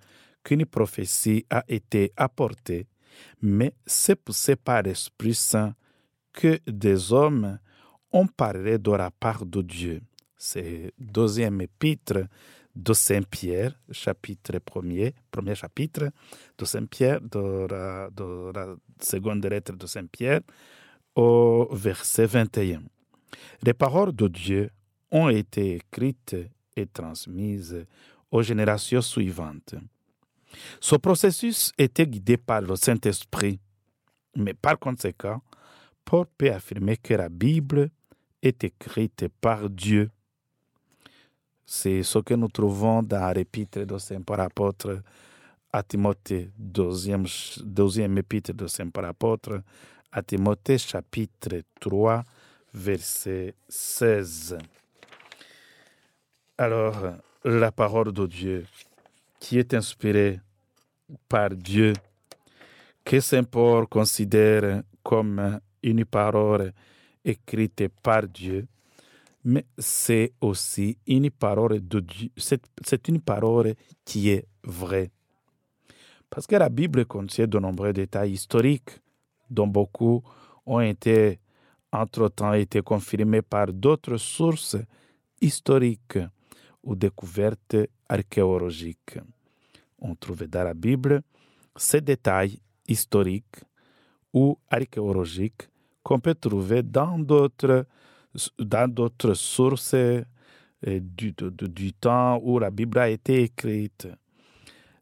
qu'une 0.43 0.67
prophétie 0.67 1.47
a 1.51 1.65
été 1.69 2.13
apportée, 2.17 2.87
mais 3.43 3.73
c'est 3.87 4.17
poussé 4.17 4.57
par 4.57 4.83
l'Esprit 4.83 5.35
Saint 5.35 5.75
que 6.33 6.59
des 6.67 7.13
hommes 7.13 7.59
ont 8.13 8.27
parlé 8.27 8.79
de 8.79 8.91
la 8.93 9.11
part 9.11 9.45
de 9.45 9.63
Dieu. 9.63 10.01
C'est 10.37 10.93
deuxième 10.99 11.61
épître 11.61 12.25
de 12.75 12.93
Saint 12.93 13.23
Pierre, 13.23 13.75
chapitre 13.91 14.59
premier, 14.59 15.15
premier 15.31 15.55
chapitre 15.55 16.11
de 16.57 16.65
Saint 16.65 16.87
Pierre, 16.87 17.21
de 17.21 17.67
la, 17.69 18.11
de 18.11 18.79
seconde 19.01 19.45
lettre 19.47 19.73
de 19.77 19.87
Saint 19.87 20.07
Pierre, 20.07 20.41
au 21.15 21.69
verset 21.73 22.27
21. 22.27 22.83
Les 23.63 23.75
paroles 23.75 24.15
de 24.15 24.29
Dieu 24.29 24.71
ont 25.11 25.29
été 25.29 25.77
écrites 25.77 26.37
et 26.77 26.87
transmises 26.87 27.85
aux 28.31 28.43
générations 28.43 29.03
suivantes. 29.03 29.75
Ce 30.81 30.97
processus 30.97 31.73
était 31.79 32.07
guidé 32.07 32.37
par 32.37 32.61
le 32.61 32.77
Saint-Esprit, 32.77 33.61
mais 34.37 34.55
par 34.55 34.79
conséquent, 34.79 35.43
Paul 36.05 36.27
peut 36.37 36.53
affirmer 36.53 36.97
que 36.97 37.15
la 37.15 37.29
Bible 37.29 37.91
est 38.43 38.65
écrite 38.65 39.29
par 39.41 39.69
Dieu. 39.69 40.11
C'est 41.65 42.03
ce 42.03 42.19
que 42.19 42.35
nous 42.35 42.49
trouvons 42.49 43.03
dans 43.03 43.33
l'épître 43.35 43.85
de 43.85 43.99
Saint 43.99 44.23
Paul 44.23 44.41
apôtre 44.41 45.03
à 45.73 45.83
Timothée, 45.83 46.51
deuxième, 46.59 47.27
deuxième 47.63 48.19
épître 48.19 48.53
de 48.53 48.67
Saint 48.67 48.89
Paul 48.89 49.05
apôtre, 49.05 49.63
à 50.11 50.23
Timothée 50.23 50.79
chapitre 50.79 51.63
3, 51.81 52.25
verset 52.75 53.55
16. 53.69 54.59
Alors, 56.59 56.97
la 57.45 57.71
parole 57.71 58.13
de 58.13 58.27
Dieu, 58.27 58.67
qui 59.41 59.59
est 59.59 59.75
inspirée 59.75 60.39
par 61.29 61.51
Dieu, 61.51 61.95
que 63.05 63.19
Saint 63.19 63.43
Paul 63.43 63.89
considère 63.89 64.83
comme 65.03 65.59
une 65.83 66.05
parole 66.05 66.73
écrite 67.25 67.89
par 68.03 68.29
Dieu, 68.29 68.69
mais 69.43 69.65
c'est 69.79 70.33
aussi 70.41 70.99
une 71.07 71.31
parole 71.31 71.81
de 71.81 72.01
Dieu, 72.01 72.29
c'est 72.37 73.09
une 73.09 73.21
parole 73.21 73.75
qui 74.05 74.29
est 74.29 74.47
vraie. 74.63 75.11
Parce 76.29 76.47
que 76.47 76.57
la 76.57 76.69
Bible 76.69 77.07
contient 77.07 77.49
de 77.49 77.59
nombreux 77.59 77.93
détails 77.93 78.33
historiques 78.33 79.01
dont 79.49 79.67
beaucoup 79.67 80.23
ont 80.67 80.81
été 80.81 81.41
entre-temps 81.93 82.53
été 82.53 82.83
confirmés 82.83 83.43
par 83.43 83.73
d'autres 83.73 84.17
sources 84.17 84.77
historiques 85.41 86.19
ou 86.85 86.95
découvertes 86.95 87.77
archéologiques. 88.11 89.19
On 90.01 90.15
trouve 90.15 90.47
dans 90.47 90.65
la 90.65 90.75
Bible 90.75 91.23
ces 91.77 92.01
détails 92.01 92.59
historiques 92.89 93.63
ou 94.33 94.59
archéologiques 94.69 95.69
qu'on 96.03 96.19
peut 96.19 96.35
trouver 96.35 96.83
dans 96.83 97.19
d'autres, 97.19 97.87
sources 99.35 99.95
euh, 99.95 100.25
du, 100.83 101.93
temps 101.93 102.41
où 102.43 102.59
la 102.59 102.71
Bible 102.71 102.99
a 102.99 103.09
été 103.09 103.43
écrite. 103.43 104.09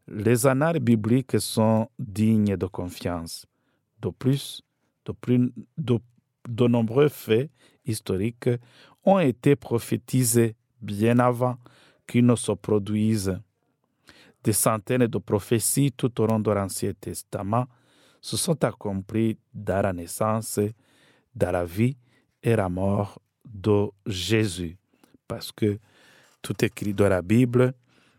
Les 0.07 0.45
annales 0.45 0.79
bibliques 0.79 1.39
sont 1.39 1.89
dignes 1.97 2.57
de 2.57 2.65
confiance. 2.65 3.45
De 4.01 4.09
plus, 4.09 4.61
de 5.75 6.67
nombreux 6.67 7.09
faits 7.09 7.49
historiques 7.85 8.49
ont 9.03 9.19
été 9.19 9.55
prophétisés 9.55 10.55
bien 10.81 11.19
avant 11.19 11.57
qu'ils 12.09 12.25
ne 12.25 12.35
se 12.35 12.51
produisent. 12.51 13.39
Des 14.43 14.53
centaines 14.53 15.05
de 15.05 15.17
prophéties 15.19 15.91
tout 15.91 16.19
au 16.21 16.25
long 16.25 16.39
de 16.39 16.51
l'Ancien 16.51 16.93
Testament 16.99 17.67
se 18.19 18.35
sont 18.35 18.63
accomplies 18.63 19.37
dans 19.53 19.83
la 19.83 19.93
naissance, 19.93 20.59
dans 21.35 21.51
la 21.51 21.65
vie 21.65 21.95
et 22.41 22.55
la 22.55 22.67
mort 22.67 23.21
de 23.45 23.89
Jésus. 24.05 24.77
Parce 25.27 25.51
que 25.51 25.77
tout 26.41 26.55
écrit 26.65 26.93
dans 26.93 27.09
la 27.09 27.21
Bible, 27.21 27.73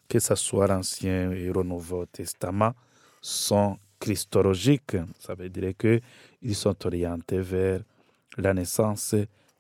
que 0.09 0.20
ce 0.20 0.35
soit 0.35 0.68
l'Ancien 0.68 1.32
et 1.32 1.52
le 1.52 1.62
Nouveau 1.62 2.06
Testament, 2.06 2.73
sont 3.20 3.78
christologiques. 3.99 4.97
Ça 5.18 5.35
veut 5.35 5.49
dire 5.49 5.73
qu'ils 5.76 6.54
sont 6.54 6.87
orientés 6.87 7.40
vers 7.40 7.80
la 8.37 8.54
naissance, 8.54 9.16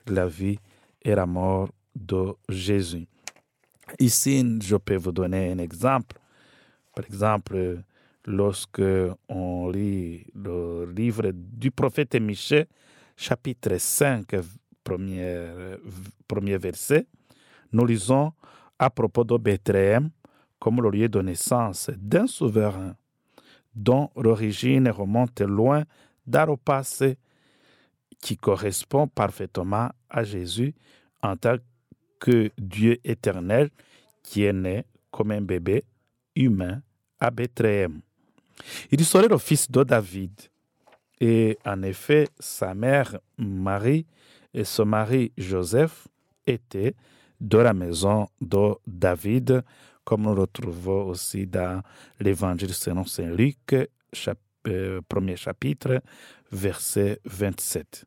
la 0.06 0.26
vie 0.26 0.58
et 1.02 1.14
la 1.14 1.26
mort 1.26 1.70
de 1.94 2.34
Jésus. 2.48 3.06
Ici, 3.98 4.58
je 4.62 4.76
peux 4.76 4.96
vous 4.96 5.12
donner 5.12 5.52
un 5.52 5.58
exemple. 5.58 6.16
Par 6.94 7.04
exemple, 7.04 7.82
lorsque 8.26 8.82
on 9.28 9.68
lit 9.70 10.26
le 10.34 10.90
livre 10.90 11.30
du 11.32 11.70
prophète 11.70 12.14
Michel, 12.16 12.66
chapitre 13.16 13.78
5, 13.78 14.26
premier, 14.84 15.50
premier 16.26 16.58
verset, 16.58 17.06
nous 17.72 17.86
lisons 17.86 18.32
à 18.78 18.90
propos 18.90 19.24
de 19.24 19.36
Bethléem 19.36 20.10
comme 20.58 20.82
le 20.82 20.90
lieu 20.90 21.08
de 21.08 21.20
naissance 21.20 21.90
d'un 21.96 22.26
souverain 22.26 22.94
dont 23.74 24.10
l'origine 24.16 24.88
remonte 24.90 25.40
loin 25.40 25.84
dans 26.26 26.46
le 26.50 26.56
passé, 26.56 27.16
qui 28.20 28.36
correspond 28.36 29.08
parfaitement 29.08 29.90
à 30.08 30.22
Jésus 30.22 30.74
en 31.22 31.36
tant 31.36 31.56
que 32.18 32.50
Dieu 32.58 32.98
éternel 33.04 33.70
qui 34.30 34.44
est 34.44 34.52
né 34.52 34.84
comme 35.10 35.32
un 35.32 35.40
bébé 35.40 35.82
humain 36.36 36.82
à 37.18 37.32
Bethléem. 37.32 38.00
Il 38.92 39.04
serait 39.04 39.26
le 39.26 39.38
fils 39.38 39.68
de 39.68 39.82
David. 39.82 40.30
Et 41.20 41.58
en 41.66 41.82
effet, 41.82 42.28
sa 42.38 42.72
mère 42.72 43.18
Marie 43.36 44.06
et 44.54 44.62
son 44.62 44.86
mari 44.86 45.32
Joseph 45.36 46.06
étaient 46.46 46.94
de 47.40 47.58
la 47.58 47.74
maison 47.74 48.28
de 48.40 48.74
David, 48.86 49.64
comme 50.04 50.22
nous 50.22 50.34
retrouvons 50.36 51.08
aussi 51.08 51.48
dans 51.48 51.82
l'Évangile 52.20 52.72
selon 52.72 53.04
Saint 53.04 53.34
Luc, 53.34 53.74
euh, 54.68 55.00
premier 55.08 55.34
chapitre, 55.34 56.02
verset 56.52 57.18
27. 57.24 58.04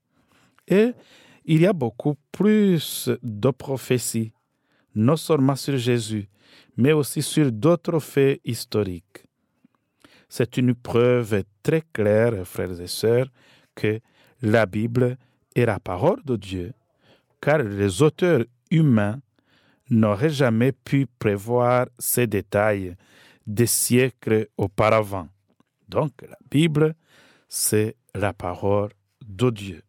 Et 0.69 0.93
il 1.43 1.59
y 1.59 1.67
a 1.67 1.73
beaucoup 1.73 2.15
plus 2.31 3.09
de 3.21 3.49
prophéties, 3.49 4.31
non 4.95 5.15
seulement 5.15 5.55
sur 5.55 5.77
Jésus, 5.77 6.27
mais 6.77 6.93
aussi 6.93 7.21
sur 7.21 7.51
d'autres 7.51 7.99
faits 7.99 8.41
historiques. 8.43 9.23
C'est 10.29 10.57
une 10.57 10.73
preuve 10.73 11.43
très 11.61 11.83
claire, 11.93 12.45
frères 12.47 12.79
et 12.81 12.87
sœurs, 12.87 13.27
que 13.75 13.99
la 14.41 14.65
Bible 14.65 15.17
est 15.55 15.65
la 15.65 15.79
parole 15.79 16.23
de 16.23 16.35
Dieu, 16.35 16.73
car 17.41 17.59
les 17.59 18.01
auteurs 18.01 18.43
humains 18.71 19.19
n'auraient 19.89 20.29
jamais 20.29 20.71
pu 20.71 21.05
prévoir 21.19 21.87
ces 21.99 22.27
détails 22.27 22.95
des 23.45 23.67
siècles 23.67 24.47
auparavant. 24.57 25.27
Donc 25.87 26.11
la 26.21 26.37
Bible, 26.49 26.95
c'est 27.47 27.95
la 28.15 28.33
parole 28.33 28.89
de 29.25 29.49
Dieu. 29.49 29.83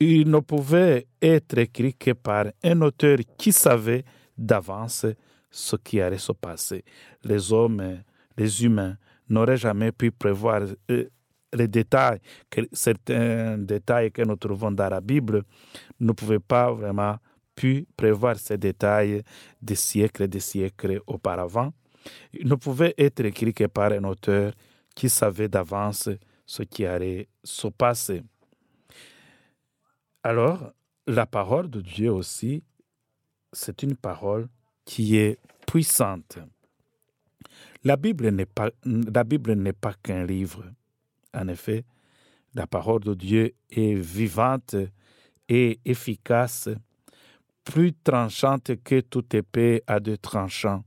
Il 0.00 0.28
ne 0.28 0.40
pouvait 0.40 1.06
être 1.22 1.58
écrit 1.58 1.94
que 1.94 2.12
par 2.12 2.46
un 2.62 2.80
auteur 2.82 3.18
qui 3.38 3.52
savait 3.52 4.04
d'avance 4.36 5.06
ce 5.50 5.76
qui 5.76 6.00
allait 6.00 6.18
se 6.18 6.32
passer. 6.32 6.84
Les 7.22 7.52
hommes, 7.52 8.02
les 8.36 8.64
humains 8.64 8.96
n'aurait 9.28 9.56
jamais 9.56 9.92
pu 9.92 10.10
prévoir 10.10 10.62
euh, 10.90 11.04
les 11.52 11.68
détails, 11.68 12.18
certains 12.72 13.56
détails 13.58 14.10
que 14.10 14.22
nous 14.22 14.36
trouvons 14.36 14.72
dans 14.72 14.88
la 14.88 15.00
Bible, 15.00 15.44
ne 16.00 16.12
pouvaient 16.12 16.40
pas 16.40 16.72
vraiment 16.72 17.16
pu 17.54 17.86
prévoir 17.96 18.36
ces 18.36 18.58
détails 18.58 19.22
des 19.62 19.76
siècles 19.76 20.24
et 20.24 20.28
des 20.28 20.40
siècles 20.40 21.00
auparavant. 21.06 21.72
Ils 22.32 22.48
ne 22.48 22.56
pouvaient 22.56 22.94
être 22.98 23.24
écrits 23.24 23.54
que 23.54 23.64
par 23.64 23.92
un 23.92 24.04
auteur 24.04 24.52
qui 24.94 25.08
savait 25.08 25.48
d'avance 25.48 26.08
ce 26.46 26.62
qui 26.62 26.84
allait 26.84 27.28
se 27.42 27.68
passer. 27.68 28.22
Alors, 30.26 30.72
la 31.06 31.26
parole 31.26 31.68
de 31.68 31.82
Dieu 31.82 32.10
aussi, 32.10 32.62
c'est 33.52 33.82
une 33.82 33.94
parole 33.94 34.48
qui 34.86 35.18
est 35.18 35.38
puissante. 35.66 36.38
La 37.84 37.96
Bible 37.96 38.30
n'est 38.30 38.46
pas, 38.46 39.92
qu'un 40.02 40.24
livre. 40.24 40.64
En 41.34 41.46
effet, 41.48 41.84
la 42.54 42.66
parole 42.66 43.00
de 43.00 43.12
Dieu 43.12 43.54
est 43.70 43.92
vivante 43.92 44.76
et 45.50 45.78
efficace, 45.84 46.70
plus 47.62 47.92
tranchante 47.92 48.82
que 48.82 49.00
toute 49.00 49.34
épée 49.34 49.82
à 49.86 50.00
deux 50.00 50.16
tranchants, 50.16 50.84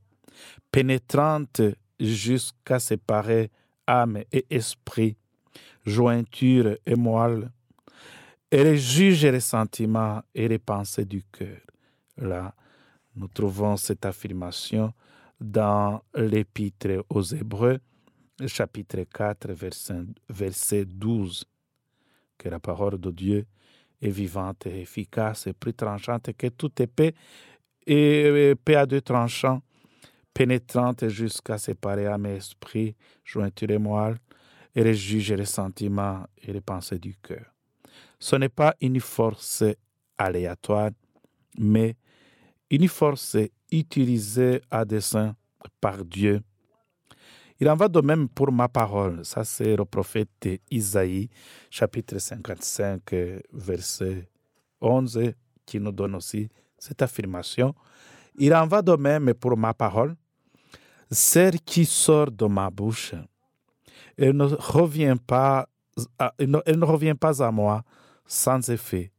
pénétrante 0.71 1.62
jusqu'à 2.00 2.80
séparer 2.80 3.52
âme 3.86 4.17
et 4.32 4.47
esprit, 4.50 5.15
jointure 5.86 6.76
et 6.88 6.95
moelle. 6.95 7.52
Elle 8.49 8.77
juge 8.77 9.25
les 9.25 9.41
sentiments 9.41 10.21
et 10.33 10.47
les 10.47 10.57
pensées 10.57 11.03
du 11.03 11.21
cœur. 11.21 11.60
Là, 12.15 12.55
nous 13.17 13.27
trouvons 13.27 13.75
cette 13.75 14.05
affirmation 14.05 14.93
dans 15.41 16.01
l'Épître 16.15 17.03
aux 17.10 17.23
Hébreux, 17.23 17.79
chapitre 18.45 19.03
4, 19.03 19.51
verset, 20.29 20.86
12, 20.86 21.43
que 22.38 22.47
la 22.47 22.60
parole 22.60 22.97
de 22.97 23.12
Dieu 23.12 23.45
est 24.01 24.12
vivante 24.12 24.65
et 24.65 24.79
efficace 24.79 25.47
et 25.47 25.53
plus 25.53 25.73
tranchante 25.73 26.31
que 26.38 26.47
toute 26.47 26.79
épée 26.79 27.15
et 27.86 28.51
épée 28.51 28.75
à 28.77 28.86
deux 28.86 29.01
tranchants, 29.01 29.62
pénétrante 30.33 31.10
jusqu'à 31.10 31.57
séparer 31.57 32.07
âme 32.07 32.27
et 32.27 32.38
esprit, 32.38 32.95
jointure 33.25 33.71
et 33.71 33.77
moelle, 33.77 34.19
et 34.73 34.86
les 34.86 34.95
juger 34.95 35.36
les 35.36 35.45
sentiments 35.45 36.25
et 36.41 36.53
les 36.53 36.62
pensées 36.62 36.99
du 36.99 37.13
cœur. 37.15 37.56
Ce 38.19 38.36
n'est 38.36 38.49
pas 38.49 38.75
une 38.82 38.99
force 38.99 39.63
aléatoire, 40.17 40.89
mais 41.58 41.95
une 42.69 42.88
force 42.88 43.38
utilisée 43.71 44.62
à 44.71 44.86
dessein 44.86 45.36
par 45.80 46.03
Dieu. 46.03 46.41
Il 47.60 47.69
en 47.69 47.75
va 47.75 47.88
de 47.88 48.01
même 48.01 48.27
pour 48.30 48.51
ma 48.51 48.67
parole. 48.67 49.25
Ça, 49.25 49.43
c'est 49.43 49.75
le 49.75 49.86
prophète 49.86 50.47
Isaïe, 50.69 51.30
chapitre 51.69 52.19
55, 52.19 53.01
verset 53.53 54.30
11, 54.82 55.34
qui 55.65 55.80
nous 55.80 55.91
donne 55.91 56.15
aussi 56.15 56.49
cette 56.77 57.01
affirmation. 57.01 57.73
Il 58.38 58.53
en 58.53 58.67
va 58.67 58.82
de 58.82 58.95
même 58.95 59.34
pour 59.34 59.58
ma 59.58 59.73
parole. 59.73 60.15
Celle 61.10 61.60
qui 61.62 61.86
sort 61.86 62.30
de 62.30 62.45
ma 62.45 62.69
bouche, 62.69 63.15
elle 64.17 64.36
ne 64.36 64.45
revient 64.45 65.15
pas, 65.25 65.67
elle 66.38 66.51
ne 66.51 66.86
revient 66.86 67.15
pas 67.15 67.41
à 67.41 67.51
moi 67.51 67.84
sans 68.27 68.69
effet, 68.69 69.11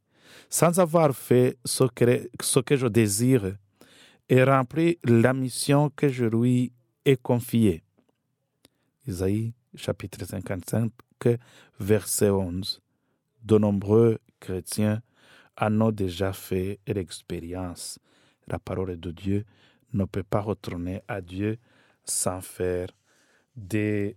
sans 0.49 0.79
avoir 0.79 1.15
fait 1.15 1.59
ce 1.65 1.85
que, 1.85 2.31
ce 2.41 2.61
que 2.61 2.77
je 2.77 2.87
désire 2.87 3.57
et 4.29 4.45
rempli 4.45 4.99
la 5.05 5.33
mission 5.33 5.91
que 5.91 6.09
je 6.09 6.27
lui 6.27 6.73
ai 7.05 7.17
confiée. 7.17 7.83
Isaïe 9.07 9.55
chapitre 9.75 10.25
55, 10.25 10.93
verset 11.81 12.31
11. 12.31 12.81
De 13.43 13.59
nombreux 13.59 14.19
chrétiens 14.41 15.01
en 15.61 15.81
ont 15.81 15.93
déjà 15.93 16.33
fait 16.33 16.81
l'expérience. 16.87 17.99
La 18.47 18.59
parole 18.59 18.99
de 18.99 19.11
Dieu 19.11 19.45
ne 19.93 20.05
peut 20.05 20.23
pas 20.23 20.41
retourner 20.41 21.03
à 21.09 21.21
Dieu 21.21 21.59
sans 22.05 22.41
faire 22.41 22.89
des, 23.57 24.17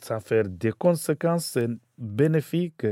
sans 0.00 0.20
faire 0.20 0.48
des 0.48 0.72
conséquences 0.72 1.58
bénéfiques 1.98 2.86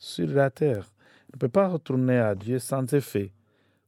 sur 0.00 0.26
la 0.28 0.50
terre. 0.50 0.90
Ne 1.32 1.38
peut 1.38 1.48
pas 1.48 1.68
retourner 1.68 2.18
à 2.18 2.34
Dieu 2.34 2.58
sans 2.58 2.92
effet, 2.92 3.30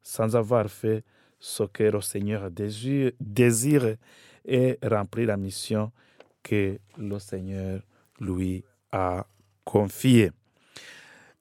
sans 0.03 0.37
avoir 0.37 0.69
fait 0.69 1.03
ce 1.41 1.65
que 1.65 1.83
le 1.83 2.01
Seigneur 2.01 2.49
désire, 2.51 3.97
et 4.45 4.79
remplir 4.83 5.29
la 5.29 5.37
mission 5.37 5.93
que 6.43 6.79
le 6.99 7.19
Seigneur 7.19 7.81
lui 8.21 8.65
a 8.91 9.25
confiée. 9.65 10.33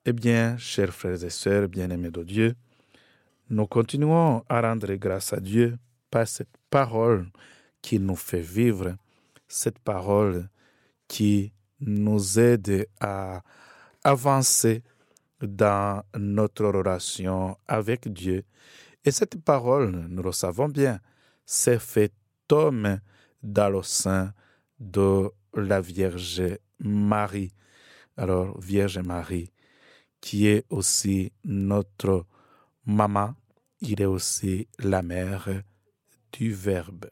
Eh 0.04 0.12
bien, 0.12 0.56
chers 0.56 0.92
frères 0.92 1.22
et 1.22 1.30
sœurs 1.30 1.68
bien-aimés 1.68 2.10
de 2.10 2.22
Dieu, 2.22 2.54
nous 3.50 3.66
continuons 3.66 4.44
à 4.48 4.60
rendre 4.60 4.94
grâce 4.94 5.32
à 5.32 5.40
Dieu 5.40 5.76
par 6.10 6.26
cette 6.26 6.56
parole 6.70 7.26
qui 7.80 7.98
nous 7.98 8.16
fait 8.16 8.40
vivre, 8.40 8.96
cette 9.48 9.80
parole 9.80 10.48
qui 11.08 11.52
nous 11.80 12.38
aide 12.38 12.88
à 13.00 13.42
avancer 14.04 14.82
dans 15.40 16.02
notre 16.16 16.66
relation 16.66 17.56
avec 17.66 18.12
Dieu. 18.12 18.44
Et 19.04 19.10
cette 19.10 19.42
parole, 19.42 20.06
nous 20.08 20.22
le 20.22 20.32
savons 20.32 20.68
bien, 20.68 21.00
s'est 21.44 21.78
fait 21.78 22.12
homme 22.50 23.00
dans 23.42 23.70
le 23.70 23.82
sein 23.82 24.32
de 24.78 25.30
la 25.54 25.80
Vierge 25.80 26.42
Marie. 26.78 27.52
Alors, 28.16 28.60
Vierge 28.60 28.98
Marie, 28.98 29.50
qui 30.20 30.46
est 30.46 30.64
aussi 30.70 31.32
notre 31.44 32.26
maman, 32.84 33.34
il 33.80 34.00
est 34.00 34.06
aussi 34.06 34.68
la 34.78 35.02
mère 35.02 35.48
du 36.32 36.52
Verbe. 36.52 37.06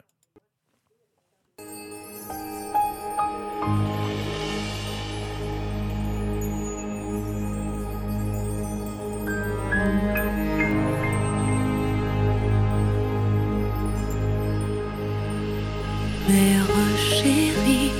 Mère 16.29 16.71
chérie, 16.97 17.93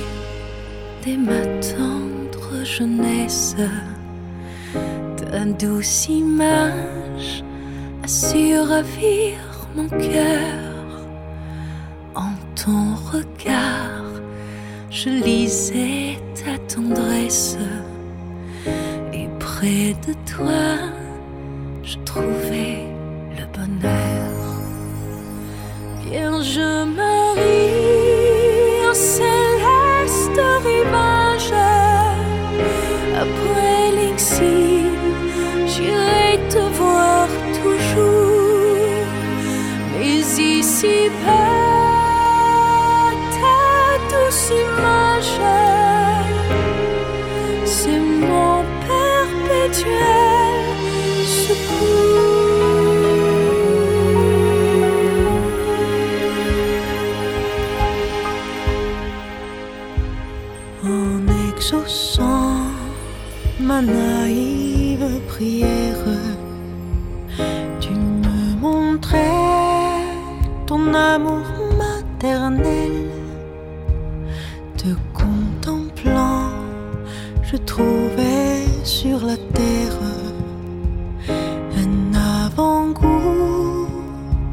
dès 1.03 1.17
ma 1.17 1.41
tendre 1.59 2.63
jeunesse, 2.63 3.55
ta 5.17 5.45
douce 5.45 6.07
image 6.07 7.43
a 8.03 8.07
mon 9.75 9.87
cœur. 9.89 11.07
En 12.15 12.33
ton 12.55 12.95
regard, 13.11 14.21
je 14.89 15.09
lisais 15.09 16.19
ta 16.35 16.57
tendresse, 16.73 17.57
et 19.13 19.27
près 19.39 19.93
de 20.07 20.13
toi, 20.25 21.00
je 22.13 22.19
trouvais 22.19 22.87
le 23.37 23.45
bonheur. 23.55 24.31
Vierge 26.03 26.59
Marie, 26.95 27.69
au 28.89 28.93
céleste 28.93 30.41
rivage, 30.63 31.53
après 33.23 33.91
l'exil, 33.95 34.91
j'irai 35.67 36.39
te 36.49 36.63
voir 36.77 37.27
toujours. 37.61 39.05
Mais 39.99 40.17
ici 40.17 41.09
Exaucant 61.71 62.65
ma 63.61 63.81
naïve 63.81 65.21
prière, 65.29 66.05
tu 67.79 67.91
me 67.91 68.59
montrais 68.59 70.03
ton 70.65 70.93
amour 70.93 71.45
maternel. 71.77 72.91
Te 74.75 74.89
contemplant, 75.13 76.49
je 77.41 77.55
trouvais 77.55 78.65
sur 78.83 79.25
la 79.25 79.37
terre 79.53 79.97
un 81.29 82.13
avant-goût 82.47 83.87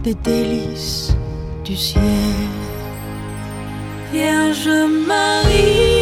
des 0.04 0.14
délices 0.14 1.16
du 1.64 1.74
ciel. 1.74 2.02
Vierge 4.12 4.70
Marie, 5.06 5.97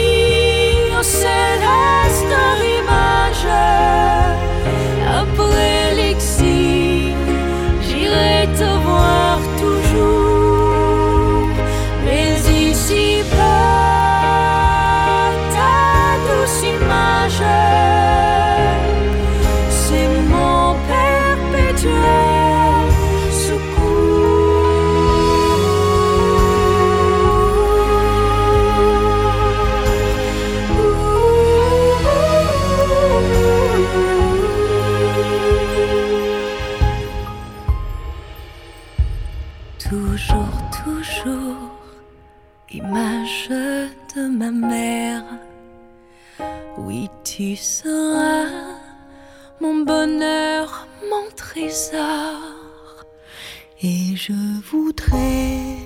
Et 53.83 54.17
je 54.17 54.33
voudrais, 54.73 55.77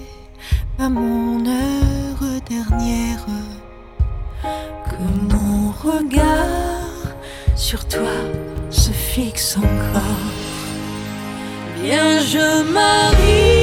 à 0.79 0.89
mon 0.89 1.45
heure 1.45 2.41
dernière, 2.49 3.27
que 4.87 5.35
mon 5.35 5.73
regard 5.73 7.17
sur 7.57 7.85
toi 7.89 8.13
se 8.71 8.93
fixe 8.93 9.57
encore. 9.57 10.31
Vierge 11.83 12.39
Marie, 12.73 13.60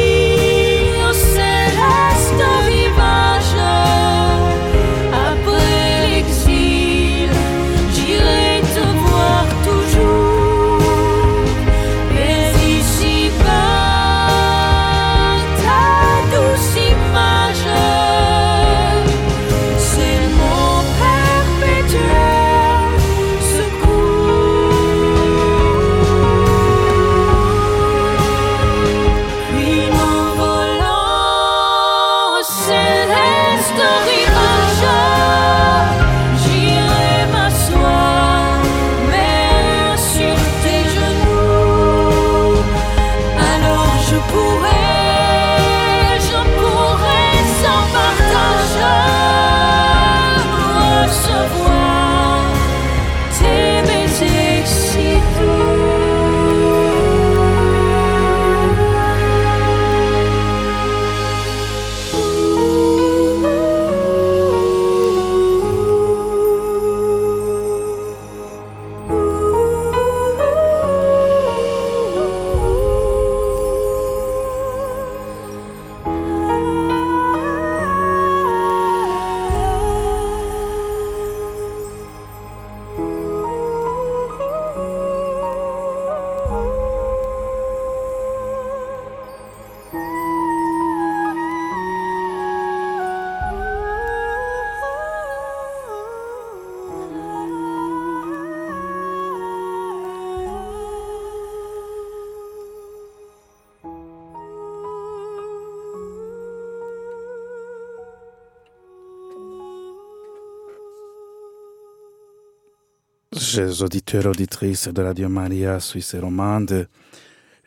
Chers 113.40 113.84
auditeurs, 113.84 114.26
auditrices 114.26 114.88
de 114.88 115.02
Radio 115.04 115.30
Maria 115.30 115.80
Suisse 115.80 116.16
Romande, 116.16 116.88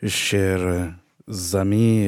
chers 0.05 0.93
amis 1.53 2.05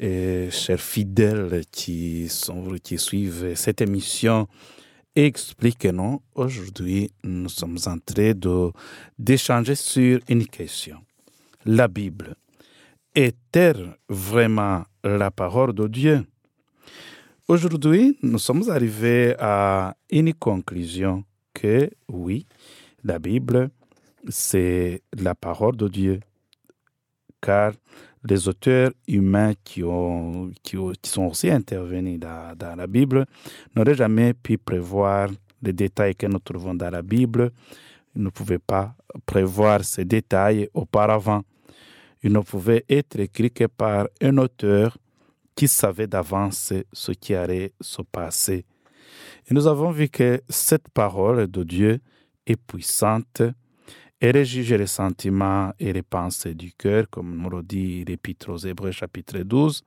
et, 0.00 0.50
chers 0.50 0.80
fidèles 0.80 1.62
qui, 1.70 2.28
sont, 2.28 2.74
qui 2.82 2.98
suivent 2.98 3.54
cette 3.54 3.80
émission, 3.80 4.48
expliquez-nous. 5.14 6.20
Aujourd'hui, 6.34 7.12
nous 7.22 7.48
sommes 7.48 7.78
en 7.86 7.98
train 7.98 8.32
d'échanger 9.16 9.76
sur 9.76 10.18
une 10.28 10.46
question. 10.46 10.98
La 11.64 11.86
Bible 11.86 12.34
est-elle 13.14 13.96
vraiment 14.08 14.82
la 15.04 15.30
parole 15.30 15.74
de 15.74 15.86
Dieu? 15.86 16.24
Aujourd'hui, 17.46 18.18
nous 18.22 18.38
sommes 18.38 18.68
arrivés 18.68 19.36
à 19.38 19.94
une 20.10 20.34
conclusion 20.34 21.24
que 21.54 21.90
oui, 22.08 22.46
la 23.04 23.18
Bible, 23.18 23.70
c'est 24.28 25.02
la 25.16 25.34
parole 25.34 25.76
de 25.76 25.88
Dieu. 25.88 26.20
Car 27.40 27.72
les 28.24 28.48
auteurs 28.48 28.92
humains 29.08 29.52
qui, 29.64 29.82
ont, 29.82 30.50
qui, 30.62 30.76
qui 31.00 31.10
sont 31.10 31.26
aussi 31.26 31.50
intervenus 31.50 32.20
dans, 32.20 32.56
dans 32.56 32.76
la 32.76 32.86
Bible 32.86 33.26
n'auraient 33.74 33.94
jamais 33.94 34.32
pu 34.32 34.58
prévoir 34.58 35.28
les 35.60 35.72
détails 35.72 36.14
que 36.14 36.26
nous 36.26 36.38
trouvons 36.38 36.74
dans 36.74 36.90
la 36.90 37.02
Bible. 37.02 37.50
Ils 38.14 38.22
ne 38.22 38.28
pouvaient 38.28 38.58
pas 38.58 38.94
prévoir 39.26 39.84
ces 39.84 40.04
détails 40.04 40.68
auparavant. 40.74 41.42
Ils 42.22 42.32
ne 42.32 42.40
pouvaient 42.40 42.84
être 42.88 43.18
écrits 43.18 43.50
que 43.50 43.64
par 43.64 44.06
un 44.20 44.38
auteur 44.38 44.96
qui 45.54 45.66
savait 45.68 46.06
d'avance 46.06 46.72
ce 46.92 47.12
qui 47.12 47.34
allait 47.34 47.72
se 47.80 48.02
passer. 48.02 48.64
Et 49.48 49.54
nous 49.54 49.66
avons 49.66 49.90
vu 49.90 50.08
que 50.08 50.40
cette 50.48 50.88
parole 50.88 51.46
de 51.48 51.62
Dieu 51.64 52.00
est 52.46 52.56
puissante. 52.56 53.42
Elle 54.20 54.44
juge 54.44 54.72
les 54.72 54.86
sentiments 54.86 55.72
et 55.80 55.92
les 55.92 56.02
pensées 56.02 56.54
du 56.54 56.72
cœur, 56.72 57.06
comme 57.10 57.36
nous 57.36 57.50
le 57.50 57.62
dit 57.62 58.04
l'Épître 58.04 58.50
aux 58.50 58.58
Hébreux 58.58 58.92
chapitre 58.92 59.38
12. 59.38 59.82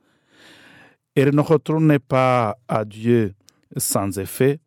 Elle 1.16 1.34
ne 1.34 1.42
retourne 1.42 1.98
pas 2.00 2.58
à 2.68 2.84
Dieu 2.84 3.34
sans 3.78 4.20
effet, 4.20 4.60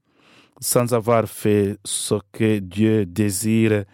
sans 0.61 0.95
avoir 0.95 1.29
fait 1.29 1.77
ce 1.85 2.15
que 2.33 2.59
Dieu 2.59 3.05
désire 3.05 3.85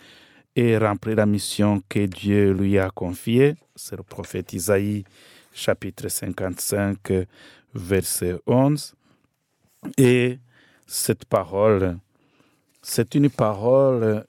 et 0.54 0.78
rempli 0.78 1.16
la 1.16 1.26
mission 1.26 1.82
que 1.88 2.06
Dieu 2.06 2.52
lui 2.52 2.78
a 2.78 2.90
confiée. 2.90 3.56
C'est 3.74 3.96
le 3.96 4.04
prophète 4.04 4.52
Isaïe 4.52 5.04
chapitre 5.52 6.08
55, 6.08 7.26
verset 7.74 8.36
11. 8.46 8.94
Et 9.98 10.38
cette 10.86 11.24
parole, 11.24 11.98
c'est 12.82 13.14
une 13.14 13.30
parole 13.30 14.24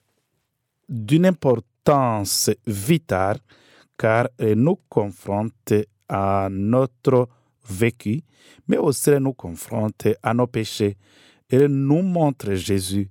d'une 0.88 1.26
importance 1.26 2.50
vitale 2.66 3.38
car 3.98 4.28
elle 4.38 4.58
nous 4.58 4.78
confronte 4.88 5.72
à 6.08 6.48
notre 6.50 7.28
vécu, 7.68 8.22
mais 8.68 8.76
aussi 8.76 9.10
elle 9.10 9.22
nous 9.22 9.32
confronte 9.32 10.06
à 10.22 10.34
nos 10.34 10.46
péchés. 10.46 10.96
Elle 11.48 11.66
nous 11.66 12.02
montre 12.02 12.54
Jésus. 12.54 13.08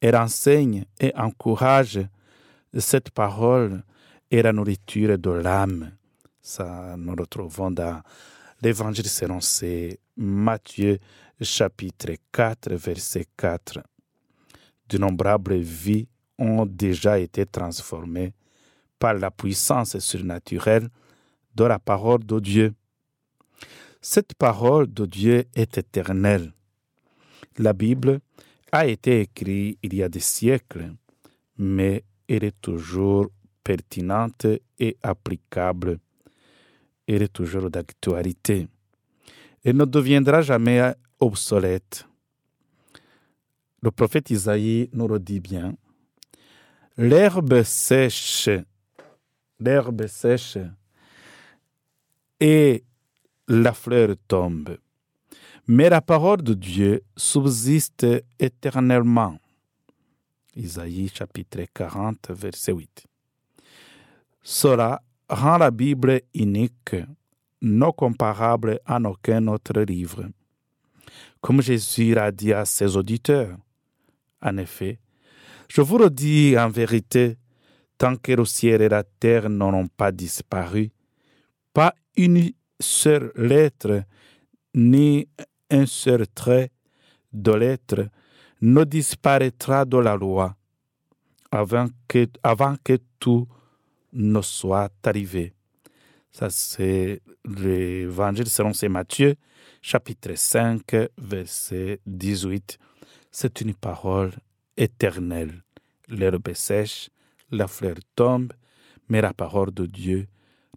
Elle 0.00 0.16
enseigne 0.16 0.84
et 1.00 1.12
encourage 1.16 2.00
cette 2.76 3.10
parole 3.10 3.82
est 4.30 4.42
la 4.42 4.52
nourriture 4.52 5.18
de 5.18 5.30
l'âme. 5.30 5.92
Ça, 6.40 6.96
nous 6.96 7.14
le 7.14 7.26
trouvons 7.26 7.70
dans 7.70 8.00
l'évangile 8.62 9.08
selon 9.08 9.38
Matthieu 10.16 10.98
chapitre 11.40 12.14
4, 12.32 12.74
verset 12.74 13.26
4. 13.36 13.80
D'innombrables 14.88 15.58
vies 15.58 16.08
ont 16.38 16.66
déjà 16.66 17.18
été 17.18 17.46
transformées 17.46 18.32
par 18.98 19.14
la 19.14 19.30
puissance 19.30 19.98
surnaturelle 19.98 20.88
de 21.54 21.64
la 21.64 21.78
parole 21.78 22.24
de 22.24 22.40
Dieu. 22.40 22.74
Cette 24.00 24.34
parole 24.34 24.92
de 24.92 25.06
Dieu 25.06 25.44
est 25.54 25.78
éternelle. 25.78 26.52
La 27.58 27.72
Bible 27.72 28.20
a 28.72 28.86
été 28.86 29.20
écrite 29.20 29.78
il 29.82 29.94
y 29.94 30.02
a 30.02 30.08
des 30.08 30.20
siècles, 30.20 30.92
mais 31.56 32.04
elle 32.28 32.44
est 32.44 32.60
toujours 32.60 33.26
pertinente 33.64 34.46
et 34.78 34.96
applicable. 35.02 35.98
Elle 37.06 37.22
est 37.22 37.32
toujours 37.32 37.70
d'actualité. 37.70 38.68
Elle 39.64 39.76
ne 39.76 39.84
deviendra 39.84 40.42
jamais 40.42 40.94
obsolète. 41.20 42.06
Le 43.80 43.90
prophète 43.90 44.30
Isaïe 44.30 44.90
nous 44.92 45.08
le 45.08 45.18
dit 45.18 45.40
bien. 45.40 45.74
L'herbe 46.96 47.62
sèche, 47.62 48.50
l'herbe 49.60 50.06
sèche 50.06 50.58
et 52.40 52.84
la 53.46 53.72
fleur 53.72 54.14
tombe. 54.26 54.78
Mais 55.68 55.88
la 55.88 56.00
parole 56.00 56.42
de 56.42 56.54
Dieu 56.54 57.02
subsiste 57.16 58.06
éternellement. 58.38 59.38
Isaïe 60.56 61.08
chapitre 61.08 61.64
40, 61.72 62.30
verset 62.30 62.72
8. 62.72 63.06
Cela 64.42 65.02
rend 65.28 65.58
la 65.58 65.70
Bible 65.70 66.22
unique, 66.34 66.96
non 67.60 67.92
comparable 67.92 68.80
à 68.86 68.98
aucun 68.98 69.46
autre 69.46 69.80
livre. 69.82 70.24
Comme 71.40 71.62
Jésus 71.62 72.14
l'a 72.14 72.30
dit 72.30 72.52
à 72.52 72.64
ses 72.64 72.96
auditeurs, 72.96 73.56
en 74.42 74.56
effet, 74.56 74.98
je 75.68 75.80
vous 75.80 75.98
le 75.98 76.10
dis 76.10 76.56
en 76.58 76.68
vérité, 76.68 77.36
tant 77.98 78.16
que 78.16 78.32
le 78.32 78.44
ciel 78.44 78.82
et 78.82 78.88
la 78.88 79.02
terre 79.02 79.50
n'auront 79.50 79.88
pas 79.88 80.12
disparu, 80.12 80.90
pas 81.72 81.94
une 82.16 82.52
seule 82.80 83.32
lettre 83.36 84.02
ni 84.74 85.28
un 85.70 85.86
seul 85.86 86.26
trait 86.28 86.70
de 87.32 87.52
lettre 87.52 88.08
ne 88.60 88.84
disparaîtra 88.84 89.84
de 89.84 89.98
la 89.98 90.16
loi 90.16 90.56
avant 91.50 91.88
que 92.84 92.98
tout 93.18 93.46
ne 94.12 94.40
soit 94.40 94.90
arrivé. 95.04 95.54
Ça, 96.38 96.50
c'est 96.50 97.20
l'évangile 97.44 98.46
selon 98.46 98.72
saint 98.72 98.88
Matthieu, 98.88 99.34
chapitre 99.82 100.36
5, 100.36 101.08
verset 101.18 101.98
18. 102.06 102.78
C'est 103.32 103.60
une 103.60 103.74
parole 103.74 104.30
éternelle. 104.76 105.64
L'herbe 106.06 106.52
sèche, 106.54 107.10
la 107.50 107.66
fleur 107.66 107.96
tombe, 108.14 108.52
mais 109.08 109.20
la 109.20 109.34
parole 109.34 109.72
de 109.72 109.86
Dieu, 109.86 110.28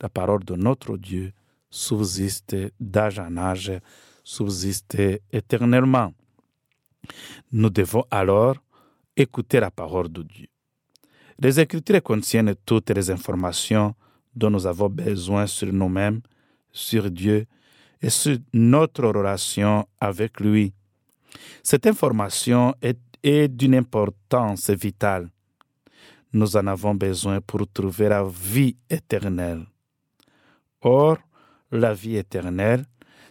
la 0.02 0.10
parole 0.10 0.44
de 0.46 0.56
notre 0.56 0.98
Dieu, 0.98 1.32
subsiste 1.70 2.56
d'âge 2.80 3.20
en 3.20 3.38
âge, 3.38 3.72
subsiste 4.24 4.98
éternellement. 5.32 6.12
Nous 7.52 7.70
devons 7.70 8.06
alors 8.10 8.56
écouter 9.16 9.60
la 9.60 9.70
parole 9.70 10.12
de 10.12 10.24
Dieu. 10.24 10.48
Les 11.38 11.60
Écritures 11.60 12.02
contiennent 12.02 12.56
toutes 12.66 12.90
les 12.90 13.12
informations 13.12 13.94
dont 14.36 14.50
nous 14.50 14.66
avons 14.66 14.90
besoin 14.90 15.48
sur 15.48 15.72
nous-mêmes, 15.72 16.22
sur 16.72 17.10
Dieu 17.10 17.46
et 18.02 18.10
sur 18.10 18.38
notre 18.54 19.04
relation 19.08 19.88
avec 20.00 20.40
lui. 20.40 20.74
Cette 21.64 21.88
information 21.88 22.74
est, 22.82 22.98
d'une 23.50 23.76
importance 23.76 24.72
vitale. 24.72 25.30
Nous 26.34 26.58
en 26.58 26.66
avons 26.66 26.96
besoin 26.96 27.40
pour 27.40 27.68
trouver 27.72 28.10
la 28.10 28.24
vie 28.24 28.76
éternelle. 28.90 29.66
Or, 30.82 31.18
la 31.72 31.94
vie 31.94 32.16
éternelle, 32.16 32.86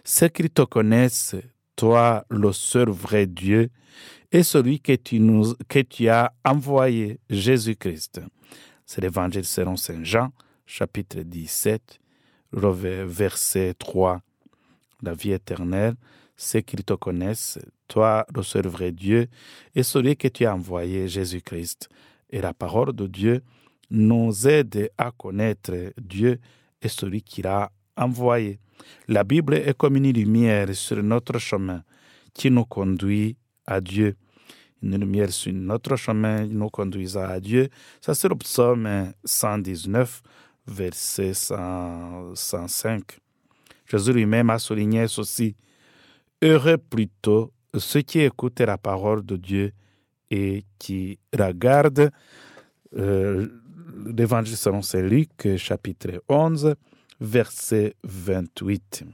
c'est 0.05 0.33
qu'ils 0.33 0.51
te 0.51 0.63
connaissent, 0.63 1.35
toi, 1.75 2.25
le 2.31 2.53
seul 2.53 2.91
vrai 2.91 3.27
Dieu, 3.27 3.71
et 4.31 4.45
celui 4.45 4.81
que 4.81 4.93
tu, 4.93 5.19
nous, 5.19 5.55
que 5.69 5.81
tu 5.81 6.09
as 6.09 6.33
envoyé, 6.45 7.19
Jésus-Christ. 7.29 8.21
C'est 8.87 9.01
l'évangile 9.01 9.45
selon 9.45 9.77
Saint 9.77 10.05
Jean, 10.05 10.31
chapitre 10.71 11.23
17, 11.23 11.99
le 12.53 12.71
verset 13.05 13.75
3. 13.77 14.21
La 15.03 15.15
vie 15.15 15.33
éternelle, 15.33 15.97
c'est 16.37 16.63
qu'ils 16.63 16.85
te 16.85 16.93
connaissent, 16.93 17.59
toi, 17.89 18.25
le 18.33 18.69
vrai 18.69 18.93
Dieu, 18.93 19.27
et 19.75 19.83
celui 19.83 20.17
que 20.17 20.29
tu 20.29 20.47
as 20.47 20.55
envoyé, 20.55 21.09
Jésus-Christ. 21.09 21.89
Et 22.31 22.41
la 22.41 22.55
parole 22.55 22.93
de 22.93 23.09
Dieu 23.09 23.43
nous 23.91 24.47
aide 24.47 24.91
à 24.97 25.11
connaître 25.11 25.93
Dieu 26.01 26.39
et 26.81 26.89
celui 26.89 27.23
qu'il 27.23 27.49
a 27.49 27.73
envoyé. 27.97 28.61
La 29.09 29.25
Bible 29.25 29.55
est 29.55 29.77
comme 29.77 29.97
une 29.97 30.13
lumière 30.13 30.73
sur 30.75 31.03
notre 31.03 31.39
chemin 31.39 31.83
qui 32.33 32.49
nous 32.51 32.65
conduit 32.65 33.37
à 33.67 33.81
Dieu. 33.81 34.15
Une 34.83 34.97
lumière 34.97 35.31
sur 35.31 35.53
notre 35.53 35.97
chemin 35.97 36.47
nous 36.47 36.71
conduisant 36.71 37.25
à 37.25 37.41
Dieu. 37.41 37.69
Ça, 38.01 38.15
c'est 38.15 38.29
le 38.29 38.37
psaume 38.37 39.13
119, 39.25 40.23
verset 40.71 41.35
100 41.35 42.35
105. 42.35 43.19
Jésus 43.87 44.13
lui-même 44.13 44.51
a 44.51 44.59
souligné 44.59 45.09
ceci. 45.09 45.57
Heureux 46.41 46.79
plutôt 46.79 47.53
ceux 47.77 48.03
qui 48.03 48.21
écoutent 48.21 48.61
la 48.61 48.79
parole 48.79 49.25
de 49.25 49.37
Dieu 49.37 49.73
et 50.31 50.65
qui 50.79 51.19
regarde 51.37 52.11
euh, 52.97 53.49
l'évangile 54.07 54.57
selon 54.57 54.83
Saint 54.83 55.03
Luc, 55.03 55.57
chapitre 55.57 56.23
11, 56.29 56.75
verset 57.21 57.95
28. 58.05 59.05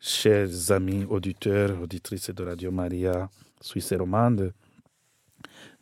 Chers 0.00 0.70
amis 0.70 1.04
auditeurs, 1.08 1.80
auditrices 1.80 2.30
de 2.30 2.42
Radio 2.42 2.70
Maria, 2.70 3.28
Suisse 3.60 3.92
romande, 3.92 4.52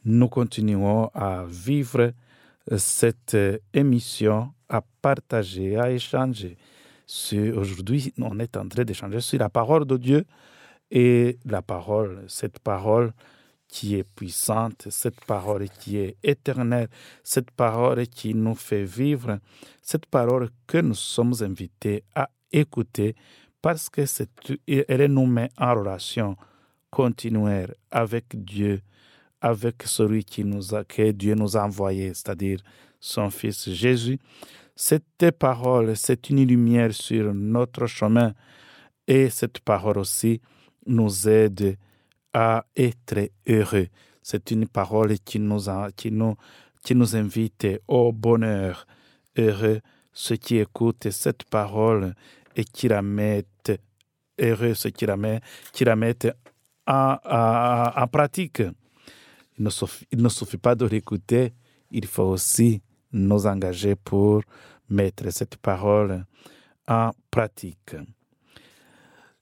nous 0.04 0.28
continuons 0.28 1.10
à 1.14 1.44
vivre 1.48 2.12
cette 2.77 3.37
émission, 3.72 4.53
à 4.68 4.83
partager, 5.03 5.77
à 5.77 5.90
échanger. 5.90 6.57
Aujourd'hui, 7.55 8.12
on 8.18 8.38
est 8.38 8.57
en 8.57 8.66
train 8.66 8.85
d'échanger 8.85 9.20
sur 9.20 9.38
la 9.38 9.50
parole 9.50 9.85
de 9.85 9.96
Dieu 9.96 10.24
et 10.90 11.38
la 11.44 11.62
parole, 11.62 12.24
cette 12.29 12.59
parole 12.59 13.12
qui 13.68 13.96
est 13.96 14.05
puissante, 14.05 14.87
cette 14.90 15.24
parole 15.24 15.68
qui 15.68 15.98
est 15.98 16.16
éternelle, 16.22 16.88
cette 17.22 17.50
parole 17.50 18.07
qui 18.07 18.35
nous 18.35 18.55
fait 18.55 18.85
vivre, 18.85 19.38
cette 19.83 20.07
parole 20.07 20.50
que 20.66 20.79
nous 20.79 20.94
sommes 20.94 21.35
invités 21.40 22.05
à 22.14 22.31
écouter 22.53 23.16
parce 23.61 23.88
que 23.88 24.07
c'est, 24.07 24.31
elle 24.66 25.07
nous 25.07 25.27
met 25.27 25.50
en 25.59 25.74
relation 25.74 26.37
continuelle 26.90 27.74
avec 27.90 28.27
Dieu, 28.33 28.81
avec 29.44 29.83
celui 29.85 30.24
qui 30.24 30.42
nous 30.42 30.74
a, 30.74 30.85
que 30.85 31.11
Dieu 31.12 31.35
nous 31.35 31.57
a 31.57 31.64
envoyé, 31.64 32.09
c'est-à-dire 32.14 32.61
son 32.98 33.28
Fils 33.28 33.70
Jésus. 33.70 34.18
Cette 34.74 35.30
parole, 35.38 35.94
c'est 35.96 36.30
une 36.30 36.46
lumière 36.46 36.94
sur 36.94 37.35
notre 37.35 37.87
chemin 37.87 38.33
et 39.07 39.28
cette 39.28 39.61
parole 39.61 39.98
aussi 39.98 40.40
nous 40.87 41.28
aide 41.28 41.76
à 42.33 42.64
être 42.74 43.30
heureux. 43.46 43.88
C'est 44.22 44.50
une 44.50 44.66
parole 44.66 45.18
qui 45.18 45.38
nous, 45.38 45.68
a- 45.68 45.90
qui 45.92 46.11
nous, 46.11 46.37
qui 46.83 46.94
nous 46.94 47.14
invite 47.14 47.66
au 47.87 48.12
bonheur. 48.12 48.87
Heureux 49.37 49.80
ceux 50.14 50.37
qui 50.37 50.57
écoutent 50.59 51.11
cette 51.11 51.44
parole 51.44 52.14
et 52.57 52.64
qui 52.64 52.88
la 52.88 53.02
mettent 53.02 53.72
heureux, 54.40 54.74
ceux 54.74 54.90
qui 54.90 55.04
la 55.04 55.16
mettent, 55.16 55.42
qui 55.72 55.85
la 55.85 55.96
mettent 55.96 56.33
en, 56.87 58.07
pratique. 58.11 58.62
Il 59.58 59.64
ne, 59.64 60.28
suffit, 60.28 60.56
pas 60.56 60.74
de 60.74 60.86
l'écouter, 60.86 61.52
il 61.90 62.06
faut 62.06 62.24
aussi 62.24 62.82
nous 63.12 63.46
engager 63.46 63.94
pour 63.94 64.42
mettre 64.88 65.30
cette 65.30 65.56
parole 65.56 66.24
en 66.88 67.10
pratique. 67.30 67.94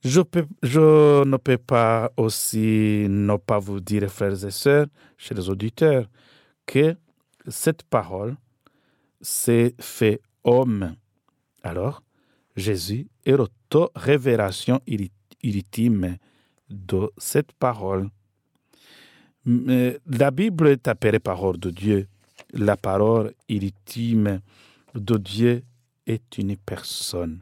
Je, 0.05 0.21
ne 1.25 1.37
peux 1.37 1.59
pas 1.59 2.13
aussi 2.17 3.07
ne 3.09 3.37
pas 3.37 3.59
vous 3.59 3.81
dire, 3.81 4.11
frères 4.11 4.45
et 4.45 4.51
sœurs, 4.51 4.87
chez 5.17 5.35
les 5.35 5.49
auditeurs, 5.49 6.09
que 6.67 6.97
cette 7.49 7.85
parole 7.85 8.37
s'est 9.21 9.75
fait 9.79 10.21
homme. 10.45 10.97
Alors, 11.63 12.03
Jésus 12.57 13.09
est 13.25 13.33
l'auto-révélation 13.37 14.81
uli- 14.87 15.13
ultime 15.43 16.17
de 16.69 17.11
cette 17.17 17.53
parole. 17.53 18.11
La 19.45 20.31
Bible 20.31 20.69
est 20.69 20.87
appelée 20.87 21.19
parole 21.19 21.59
de 21.59 21.71
Dieu. 21.71 22.07
La 22.53 22.77
parole 22.77 23.33
ultime 23.49 24.41
de 24.95 25.17
Dieu 25.17 25.65
est 26.07 26.39
une 26.39 26.57
personne. 26.57 27.41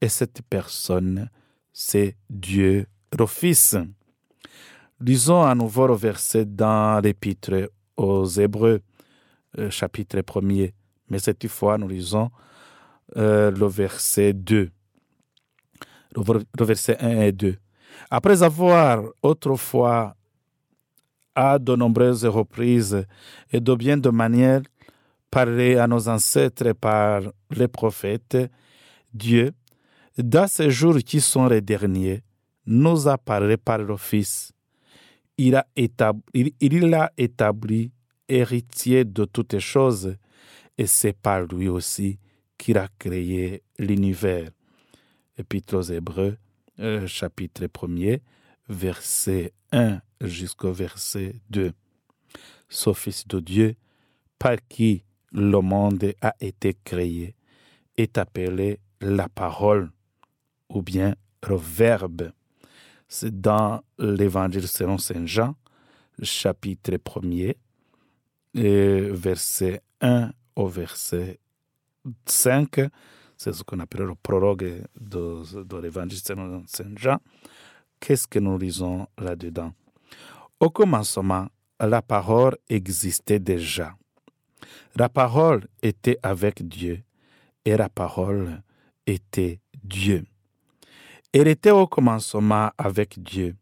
Et 0.00 0.08
cette 0.08 0.40
personne, 0.48 1.28
c'est 1.72 2.16
Dieu 2.30 2.86
le 3.18 3.26
Fils. 3.26 3.76
Lisons 5.00 5.42
à 5.42 5.54
nouveau 5.54 5.86
le 5.86 5.94
verset 5.94 6.46
dans 6.46 7.02
l'Épître 7.02 7.70
aux 7.96 8.26
Hébreux, 8.26 8.80
euh, 9.58 9.70
chapitre 9.70 10.18
1er. 10.18 10.72
Mais 11.10 11.18
cette 11.18 11.46
fois, 11.48 11.76
nous 11.76 11.88
lisons 11.88 12.30
euh, 13.16 13.50
le 13.50 13.66
verset 13.66 14.32
2. 14.32 14.70
Le, 16.14 16.22
le 16.58 16.64
verset 16.64 16.96
1 16.98 17.20
et 17.22 17.32
2. 17.32 17.56
Après 18.10 18.42
avoir 18.42 19.02
autrefois, 19.22 20.16
à 21.36 21.58
de 21.58 21.76
nombreuses 21.76 22.24
reprises 22.24 23.06
et 23.52 23.60
de 23.60 23.74
bien 23.74 23.98
de 23.98 24.08
manière, 24.08 24.62
parlé 25.30 25.76
à 25.76 25.86
nos 25.86 26.08
ancêtres 26.08 26.72
par 26.72 27.20
les 27.50 27.68
prophètes, 27.68 28.38
Dieu, 29.12 29.52
dans 30.16 30.48
ces 30.48 30.70
jours 30.70 30.96
qui 30.98 31.20
sont 31.20 31.46
les 31.46 31.60
derniers, 31.60 32.22
nous 32.64 33.06
a 33.06 33.18
parlé 33.18 33.58
par 33.58 33.78
le 33.78 33.96
Fils. 33.96 34.52
Il 35.36 35.54
a 35.54 35.66
établi, 35.76 36.54
l'a 36.60 37.12
établi 37.18 37.92
héritier 38.26 39.04
de 39.04 39.26
toutes 39.26 39.58
choses, 39.58 40.16
et 40.78 40.86
c'est 40.86 41.12
par 41.12 41.42
lui 41.42 41.68
aussi 41.68 42.18
qu'il 42.56 42.78
a 42.78 42.88
créé 42.98 43.62
l'univers. 43.78 44.50
Épître 45.38 45.76
aux 45.76 45.82
Hébreux, 45.82 46.38
euh, 46.80 47.06
chapitre 47.06 47.66
1er, 47.66 48.20
verset 48.68 49.52
1 49.70 50.00
jusqu'au 50.20 50.72
verset 50.72 51.36
2. 51.50 51.72
Ce 52.68 52.92
Fils 52.92 53.26
de 53.28 53.40
Dieu, 53.40 53.74
par 54.38 54.56
qui 54.68 55.04
le 55.32 55.60
monde 55.60 56.12
a 56.20 56.34
été 56.40 56.76
créé, 56.84 57.34
est 57.96 58.18
appelé 58.18 58.80
la 59.00 59.28
parole 59.28 59.90
ou 60.68 60.82
bien 60.82 61.14
le 61.48 61.56
verbe. 61.56 62.32
C'est 63.08 63.40
dans 63.40 63.82
l'évangile 63.98 64.66
selon 64.66 64.98
Saint 64.98 65.26
Jean, 65.26 65.54
chapitre 66.22 66.92
1er, 66.92 67.54
et 68.54 69.00
verset 69.10 69.80
1 70.00 70.32
au 70.56 70.66
verset 70.66 71.38
5. 72.24 72.80
C'est 73.36 73.52
ce 73.52 73.62
qu'on 73.62 73.78
appelle 73.80 74.06
le 74.06 74.14
prologue 74.14 74.82
de, 74.98 75.62
de 75.62 75.76
l'évangile 75.76 76.18
selon 76.18 76.64
Saint 76.66 76.96
Jean. 76.96 77.18
Qu'est-ce 78.00 78.26
que 78.26 78.38
nous 78.38 78.58
lisons 78.58 79.06
là-dedans? 79.18 79.72
Au 80.58 80.70
commencement, 80.70 81.48
la 81.78 82.00
parole 82.00 82.56
existait 82.68 83.38
déjà. 83.38 83.94
La 84.94 85.10
parole 85.10 85.66
était 85.82 86.18
avec 86.22 86.66
Dieu 86.66 87.02
et 87.66 87.76
la 87.76 87.90
parole 87.90 88.62
était 89.06 89.60
Dieu. 89.84 90.24
Elle 91.34 91.48
était 91.48 91.70
au 91.70 91.86
commencement 91.86 92.70
avec 92.78 93.22
Dieu. 93.22 93.54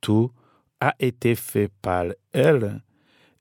Tout 0.00 0.32
a 0.80 0.94
été 0.98 1.36
fait 1.36 1.70
par 1.80 2.06
elle 2.32 2.82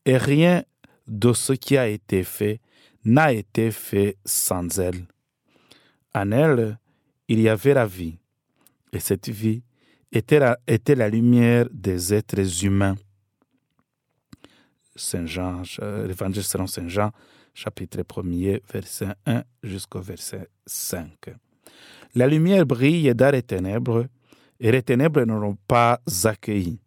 et 0.06 0.18
rien 0.18 0.64
de 1.08 1.34
ce 1.34 1.54
qui 1.54 1.78
a 1.78 1.88
été 1.88 2.24
fait 2.24 2.62
n'a 3.04 3.34
été 3.34 3.72
fait 3.72 4.18
sans 4.26 4.80
elle. 4.80 5.08
En 6.14 6.32
elle, 6.32 6.78
il 7.28 7.40
y 7.40 7.50
avait 7.50 7.74
la 7.74 7.88
vie 7.88 8.20
et 8.94 9.00
cette 9.00 9.30
vie 9.30 9.64
était 10.12 10.40
la, 10.40 10.58
était 10.68 10.96
la 10.96 11.10
lumière 11.10 11.68
des 11.72 12.14
êtres 12.14 12.64
humains. 12.64 12.96
Saint 14.96 15.26
Jean, 15.26 15.62
euh, 15.82 16.08
l'évangile 16.08 16.44
selon 16.44 16.68
Saint 16.68 16.88
Jean, 16.88 17.12
chapitre 17.54 18.02
1er, 18.02 18.62
verset 18.72 19.14
1 19.26 19.44
jusqu'au 19.64 20.02
verset 20.02 20.48
5. 20.66 21.12
La 22.16 22.28
lumière 22.28 22.66
brille 22.66 23.14
dans 23.14 23.32
les 23.32 23.44
ténèbres, 23.44 24.08
et 24.60 24.72
les 24.72 24.82
ténèbres 24.82 25.24
ne 25.24 25.54
pas 25.68 26.02
accueilli. 26.24 26.80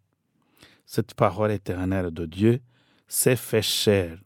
Cette 0.85 1.13
parole 1.13 1.51
éternelle 1.51 2.11
de 2.11 2.25
Dieu 2.25 2.59
s'est 3.07 3.37
fait 3.37 3.61
chair. 3.61 4.17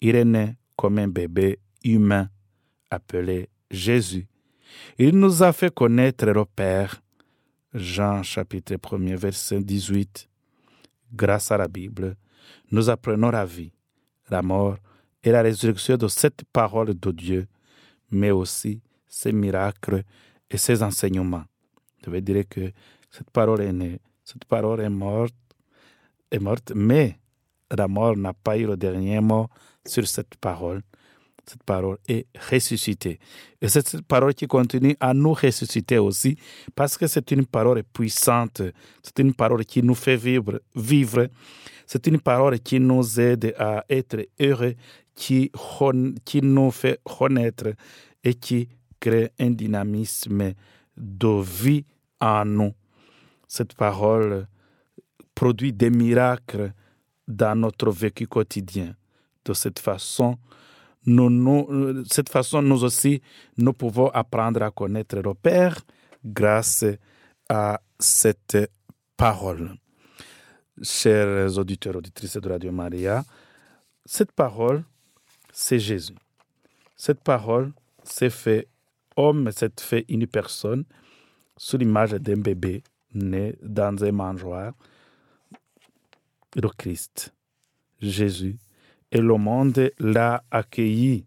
Il 0.00 0.16
est 0.16 0.24
né 0.24 0.56
comme 0.76 0.98
un 0.98 1.08
bébé 1.08 1.58
humain 1.84 2.30
appelé 2.90 3.50
Jésus. 3.70 4.26
Il 4.98 5.18
nous 5.18 5.42
a 5.42 5.52
fait 5.52 5.74
connaître 5.74 6.26
le 6.26 6.44
Père. 6.44 7.02
Jean 7.74 8.22
chapitre 8.22 8.76
1er, 8.76 9.16
verset 9.16 9.60
18. 9.60 10.26
Grâce 11.12 11.52
à 11.52 11.58
la 11.58 11.68
Bible, 11.68 12.16
nous 12.70 12.88
apprenons 12.88 13.30
la 13.30 13.44
vie, 13.44 13.72
la 14.30 14.40
mort 14.40 14.78
et 15.22 15.30
la 15.30 15.42
résurrection 15.42 15.98
de 15.98 16.08
cette 16.08 16.44
parole 16.50 16.98
de 16.98 17.10
Dieu, 17.12 17.46
mais 18.10 18.30
aussi 18.30 18.80
ses 19.06 19.32
miracles 19.32 20.02
et 20.50 20.56
ses 20.56 20.82
enseignements. 20.82 21.44
Je 22.02 22.10
veux 22.10 22.22
dire 22.22 22.44
que 22.48 22.72
cette 23.10 23.30
parole 23.30 23.60
est 23.60 23.72
née, 23.72 24.00
cette 24.24 24.46
parole 24.46 24.80
est 24.80 24.88
morte, 24.88 25.34
est 26.30 26.38
morte, 26.38 26.72
mais 26.74 27.18
la 27.70 27.86
mort 27.86 28.16
n'a 28.16 28.32
pas 28.32 28.56
eu 28.56 28.66
le 28.66 28.78
dernier 28.78 29.20
mot 29.20 29.46
sur 29.86 30.06
cette 30.06 30.36
parole. 30.36 30.80
Cette 31.48 31.62
parole 31.62 31.96
est 32.06 32.26
ressuscitée. 32.50 33.18
Et 33.62 33.68
c'est 33.68 33.86
cette 33.88 34.02
parole 34.06 34.34
qui 34.34 34.46
continue 34.46 34.94
à 35.00 35.14
nous 35.14 35.32
ressusciter 35.32 35.96
aussi, 35.96 36.36
parce 36.74 36.98
que 36.98 37.06
c'est 37.06 37.30
une 37.30 37.46
parole 37.46 37.82
puissante, 37.84 38.60
c'est 39.02 39.18
une 39.20 39.32
parole 39.32 39.64
qui 39.64 39.82
nous 39.82 39.94
fait 39.94 40.16
vivre, 40.16 40.60
vivre. 40.74 41.28
C'est 41.86 42.06
une 42.06 42.20
parole 42.20 42.60
qui 42.60 42.78
nous 42.78 43.18
aide 43.18 43.54
à 43.58 43.82
être 43.88 44.26
heureux, 44.38 44.74
qui, 45.14 45.50
qui 46.24 46.42
nous 46.42 46.70
fait 46.70 47.00
renaître 47.06 47.68
et 48.22 48.34
qui 48.34 48.68
crée 49.00 49.30
un 49.40 49.50
dynamisme 49.50 50.52
de 50.96 51.42
vie 51.42 51.86
en 52.20 52.44
nous. 52.44 52.74
Cette 53.46 53.72
parole 53.72 54.46
produit 55.34 55.72
des 55.72 55.88
miracles 55.88 56.74
dans 57.26 57.58
notre 57.58 57.90
vécu 57.90 58.26
quotidien. 58.26 58.94
De 59.44 59.54
cette 59.54 59.78
façon, 59.78 60.36
nous, 61.08 61.66
euh, 61.70 62.04
cette 62.10 62.28
façon, 62.28 62.62
nous 62.62 62.84
aussi, 62.84 63.22
nous 63.56 63.72
pouvons 63.72 64.08
apprendre 64.08 64.62
à 64.62 64.70
connaître 64.70 65.16
le 65.16 65.34
Père 65.34 65.80
grâce 66.24 66.84
à 67.48 67.80
cette 67.98 68.70
parole. 69.16 69.74
Chers 70.82 71.58
auditeurs, 71.58 71.96
auditrices 71.96 72.36
de 72.36 72.48
Radio 72.48 72.70
Maria, 72.70 73.24
cette 74.04 74.32
parole, 74.32 74.84
c'est 75.52 75.78
Jésus. 75.78 76.14
Cette 76.96 77.20
parole 77.20 77.72
s'est 78.04 78.30
fait 78.30 78.68
homme, 79.16 79.50
s'est 79.50 79.70
fait 79.80 80.04
une 80.08 80.26
personne 80.26 80.84
sous 81.56 81.76
l'image 81.76 82.12
d'un 82.12 82.36
bébé 82.36 82.82
né 83.14 83.56
dans 83.62 84.04
un 84.04 84.12
mangeoire, 84.12 84.72
le 86.54 86.68
Christ, 86.68 87.32
Jésus. 88.00 88.56
Et 89.10 89.20
le 89.20 89.36
monde 89.36 89.90
l'a 89.98 90.44
accueilli 90.50 91.24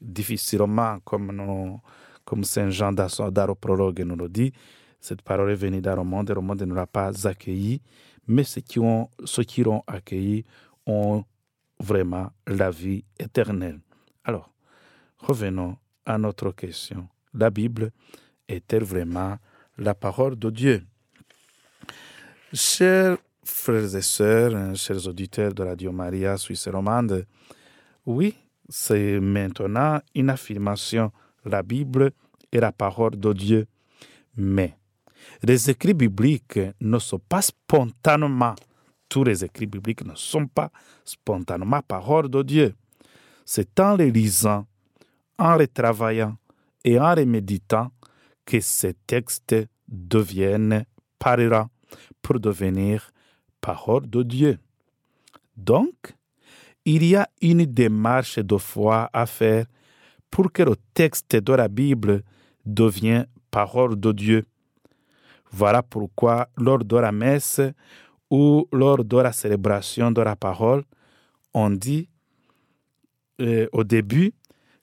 difficilement, 0.00 0.98
comme, 1.04 1.32
nous, 1.32 1.80
comme 2.24 2.44
Saint 2.44 2.70
Jean 2.70 2.92
dans 2.92 3.08
au 3.48 3.54
prologue 3.54 4.00
nous 4.00 4.16
le 4.16 4.28
dit. 4.28 4.52
Cette 5.00 5.22
parole 5.22 5.50
est 5.50 5.56
venue 5.56 5.80
dans 5.80 5.96
le 5.96 6.04
monde 6.04 6.30
et 6.30 6.34
le 6.34 6.40
monde 6.40 6.62
ne 6.62 6.74
l'a 6.74 6.86
pas 6.86 7.26
accueilli, 7.26 7.80
mais 8.28 8.44
ceux 8.44 8.60
qui, 8.60 8.78
ont, 8.78 9.08
ceux 9.24 9.42
qui 9.42 9.62
l'ont 9.62 9.82
accueilli 9.86 10.44
ont 10.86 11.24
vraiment 11.80 12.30
la 12.46 12.70
vie 12.70 13.04
éternelle. 13.18 13.80
Alors, 14.24 14.52
revenons 15.18 15.76
à 16.04 16.18
notre 16.18 16.52
question. 16.52 17.08
La 17.34 17.50
Bible 17.50 17.90
est-elle 18.48 18.84
vraiment 18.84 19.38
la 19.78 19.94
parole 19.94 20.36
de 20.38 20.50
Dieu? 20.50 20.84
Chers 22.52 23.16
frères 23.44 23.94
et 23.96 24.02
sœurs, 24.02 24.54
hein, 24.54 24.74
chers 24.74 25.06
auditeurs 25.06 25.52
de 25.52 25.62
Radio 25.62 25.92
Maria 25.92 26.36
Suisse 26.36 26.68
romande, 26.68 27.26
oui, 28.06 28.34
c'est 28.68 29.20
maintenant 29.20 30.00
une 30.14 30.30
affirmation. 30.30 31.12
La 31.44 31.62
Bible 31.62 32.12
est 32.52 32.60
la 32.60 32.72
parole 32.72 33.18
de 33.18 33.32
Dieu. 33.32 33.66
Mais 34.36 34.76
les 35.42 35.70
écrits 35.70 35.94
bibliques 35.94 36.60
ne 36.80 36.98
sont 36.98 37.18
pas 37.18 37.42
spontanément, 37.42 38.54
tous 39.08 39.24
les 39.24 39.44
écrits 39.44 39.66
bibliques 39.66 40.04
ne 40.04 40.14
sont 40.14 40.46
pas 40.46 40.70
spontanément 41.04 41.82
parole 41.82 42.28
de 42.28 42.42
Dieu. 42.42 42.74
C'est 43.44 43.78
en 43.80 43.96
les 43.96 44.10
lisant, 44.10 44.66
en 45.38 45.56
les 45.56 45.68
travaillant 45.68 46.36
et 46.84 46.98
en 46.98 47.14
les 47.14 47.26
méditant 47.26 47.90
que 48.44 48.60
ces 48.60 48.94
textes 49.06 49.54
deviennent 49.88 50.84
parlants 51.18 51.68
pour 52.22 52.40
devenir 52.40 53.11
parole 53.62 54.10
de 54.10 54.22
Dieu. 54.22 54.58
Donc, 55.56 56.14
il 56.84 57.04
y 57.04 57.16
a 57.16 57.26
une 57.40 57.64
démarche 57.64 58.38
de 58.38 58.58
foi 58.58 59.08
à 59.12 59.24
faire 59.24 59.64
pour 60.30 60.52
que 60.52 60.62
le 60.62 60.76
texte 60.92 61.36
de 61.36 61.52
la 61.54 61.68
Bible 61.68 62.22
devienne 62.66 63.26
parole 63.50 63.98
de 63.98 64.12
Dieu. 64.12 64.44
Voilà 65.52 65.82
pourquoi 65.82 66.48
lors 66.56 66.84
de 66.84 66.96
la 66.96 67.12
messe 67.12 67.60
ou 68.30 68.66
lors 68.72 69.04
de 69.04 69.18
la 69.18 69.32
célébration 69.32 70.10
de 70.10 70.22
la 70.22 70.36
parole, 70.36 70.84
on 71.54 71.70
dit 71.70 72.08
euh, 73.40 73.68
au 73.72 73.84
début, 73.84 74.32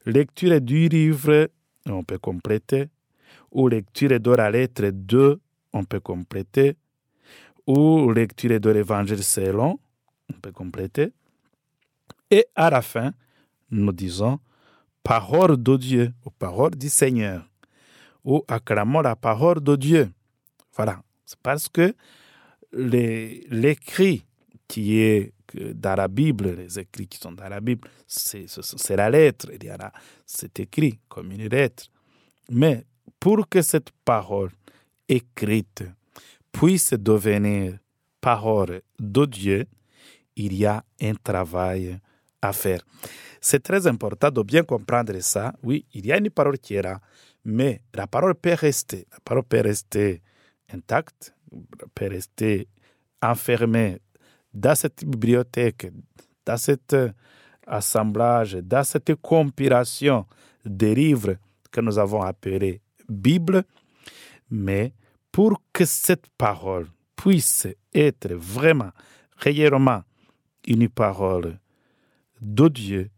lecture 0.06 0.60
du 0.60 0.88
livre, 0.88 1.48
on 1.86 2.04
peut 2.04 2.18
compléter, 2.18 2.88
ou 3.50 3.68
lecture 3.68 4.20
de 4.20 4.30
la 4.30 4.50
lettre 4.50 4.90
2, 4.90 5.40
on 5.72 5.84
peut 5.84 6.00
compléter, 6.00 6.76
ou 7.66 8.10
lecture 8.12 8.60
de 8.60 8.70
l'évangile 8.70 9.22
selon, 9.22 9.78
on 10.32 10.40
peut 10.40 10.52
compléter. 10.52 11.12
Et 12.30 12.46
à 12.54 12.70
la 12.70 12.82
fin, 12.82 13.12
nous 13.70 13.92
disons 13.92 14.38
parole 15.02 15.62
de 15.62 15.76
Dieu, 15.76 16.12
ou 16.24 16.30
parole 16.30 16.76
du 16.76 16.88
Seigneur, 16.88 17.48
ou 18.24 18.44
acclamons 18.48 19.00
la 19.00 19.16
parole 19.16 19.60
de 19.60 19.76
Dieu. 19.76 20.10
Voilà. 20.74 21.02
C'est 21.24 21.38
parce 21.40 21.68
que 21.68 21.94
l'écrit 22.72 24.24
qui 24.68 24.98
est 24.98 25.32
dans 25.54 25.96
la 25.96 26.06
Bible, 26.06 26.54
les 26.56 26.78
écrits 26.78 27.08
qui 27.08 27.18
sont 27.18 27.32
dans 27.32 27.48
la 27.48 27.60
Bible, 27.60 27.88
c'est 28.06 28.96
la 28.96 29.10
lettre. 29.10 29.48
C'est 30.26 30.60
écrit 30.60 30.98
comme 31.08 31.32
une 31.32 31.48
lettre. 31.48 31.84
Mais 32.50 32.84
pour 33.18 33.48
que 33.48 33.62
cette 33.62 33.90
parole 34.04 34.50
écrite 35.08 35.84
puisse 36.52 36.92
devenir 36.92 37.78
parole 38.20 38.82
de 38.98 39.24
Dieu, 39.24 39.66
il 40.36 40.54
y 40.54 40.66
a 40.66 40.84
un 41.00 41.14
travail 41.14 41.98
à 42.42 42.52
faire. 42.52 42.80
C'est 43.40 43.62
très 43.62 43.86
important 43.86 44.30
de 44.30 44.42
bien 44.42 44.62
comprendre 44.62 45.18
ça. 45.20 45.54
Oui, 45.62 45.86
il 45.94 46.06
y 46.06 46.12
a 46.12 46.18
une 46.18 46.30
parole 46.30 46.58
qui 46.58 46.74
est 46.74 46.82
là, 46.82 47.00
mais 47.44 47.80
la 47.94 48.06
parole 48.06 48.34
peut 48.34 48.54
rester. 48.54 49.06
La 49.12 49.18
parole 49.24 49.44
peut 49.44 49.60
rester 49.60 50.22
intacte, 50.72 51.34
peut 51.94 52.08
rester 52.08 52.68
enfermée 53.22 53.98
dans 54.52 54.74
cette 54.74 55.04
bibliothèque, 55.04 55.90
dans 56.44 56.56
cet 56.56 56.96
assemblage, 57.66 58.54
dans 58.54 58.84
cette 58.84 59.14
compilation 59.16 60.26
des 60.64 60.94
livres 60.94 61.36
que 61.70 61.80
nous 61.80 61.98
avons 61.98 62.22
appelés 62.22 62.80
Bible, 63.08 63.64
mais 64.50 64.92
pour 65.32 65.62
que 65.72 65.84
cette 65.84 66.26
parole 66.36 66.88
puisse 67.16 67.68
être 67.94 68.32
vraiment, 68.34 68.90
réellement 69.36 70.02
une 70.66 70.88
parole 70.88 71.58
de 72.40 72.68
Dieu, 72.68 73.10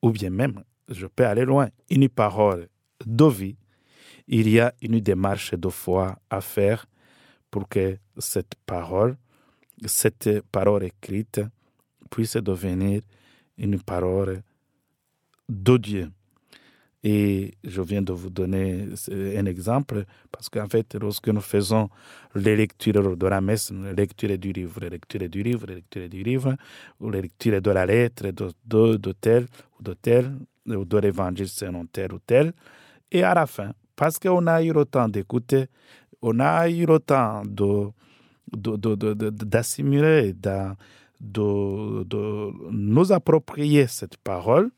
ou 0.00 0.10
bien 0.10 0.30
même, 0.30 0.62
je 0.88 1.06
peux 1.06 1.26
aller 1.26 1.44
loin, 1.44 1.68
une 1.90 2.08
parole 2.08 2.68
de 3.04 3.24
vie, 3.24 3.56
il 4.28 4.48
y 4.48 4.60
a 4.60 4.72
une 4.80 5.00
démarche 5.00 5.54
de 5.54 5.68
foi 5.68 6.18
à 6.30 6.40
faire 6.40 6.86
pour 7.50 7.68
que 7.68 7.98
cette 8.18 8.54
parole, 8.66 9.16
cette 9.84 10.40
parole 10.50 10.84
écrite, 10.84 11.40
puisse 12.10 12.36
devenir 12.36 13.02
une 13.58 13.80
parole 13.80 14.42
de 15.48 15.76
Dieu. 15.76 16.10
Et 17.04 17.54
je 17.64 17.82
viens 17.82 18.02
de 18.02 18.12
vous 18.12 18.30
donner 18.30 18.86
un 19.10 19.46
exemple, 19.46 20.04
parce 20.30 20.48
qu'en 20.48 20.68
fait, 20.68 20.94
lorsque 20.94 21.28
nous 21.28 21.40
faisons 21.40 21.88
les 22.34 22.54
lectures 22.54 23.16
de 23.16 23.26
la 23.26 23.40
messe, 23.40 23.72
les 23.72 23.94
lectures 23.94 24.38
du 24.38 24.52
livre, 24.52 24.80
les 24.80 24.90
lectures 24.90 25.28
du 25.28 25.42
livre, 25.42 25.66
les 25.66 25.74
lectures 25.76 26.08
du 26.08 26.22
livre, 26.22 26.54
ou 27.00 27.10
les 27.10 27.22
lectures 27.22 27.60
de 27.60 27.70
la 27.70 27.86
lettre, 27.86 28.30
de, 28.30 28.50
de, 28.64 28.96
de 28.96 29.12
tel 29.12 29.46
ou 29.80 29.82
de 29.82 29.94
tel, 29.94 30.32
ou 30.66 30.84
de 30.84 30.98
l'évangile 30.98 31.48
selon 31.48 31.86
tel 31.86 32.12
ou 32.12 32.20
tel, 32.20 32.52
et 33.10 33.24
à 33.24 33.34
la 33.34 33.46
fin, 33.46 33.72
parce 33.96 34.18
qu'on 34.18 34.46
a 34.46 34.62
eu 34.62 34.72
le 34.72 34.84
temps 34.84 35.08
d'écouter, 35.08 35.66
on 36.22 36.38
a 36.40 36.68
eu 36.68 36.86
le 36.86 36.98
temps 37.00 37.42
d'assimiler, 38.52 40.32
de, 40.32 40.68
de, 41.20 42.04
de, 42.04 42.52
nous 42.70 43.12
approprier 43.12 43.86
cette 43.86 44.16
parole, 44.16 44.70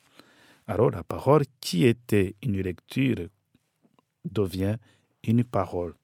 alors 0.67 0.91
la 0.91 1.03
parole 1.03 1.45
qui 1.61 1.87
était 1.87 2.35
une 2.43 2.61
lecture 2.61 3.29
devient 4.25 4.77
une 5.23 5.45
parole. 5.45 5.95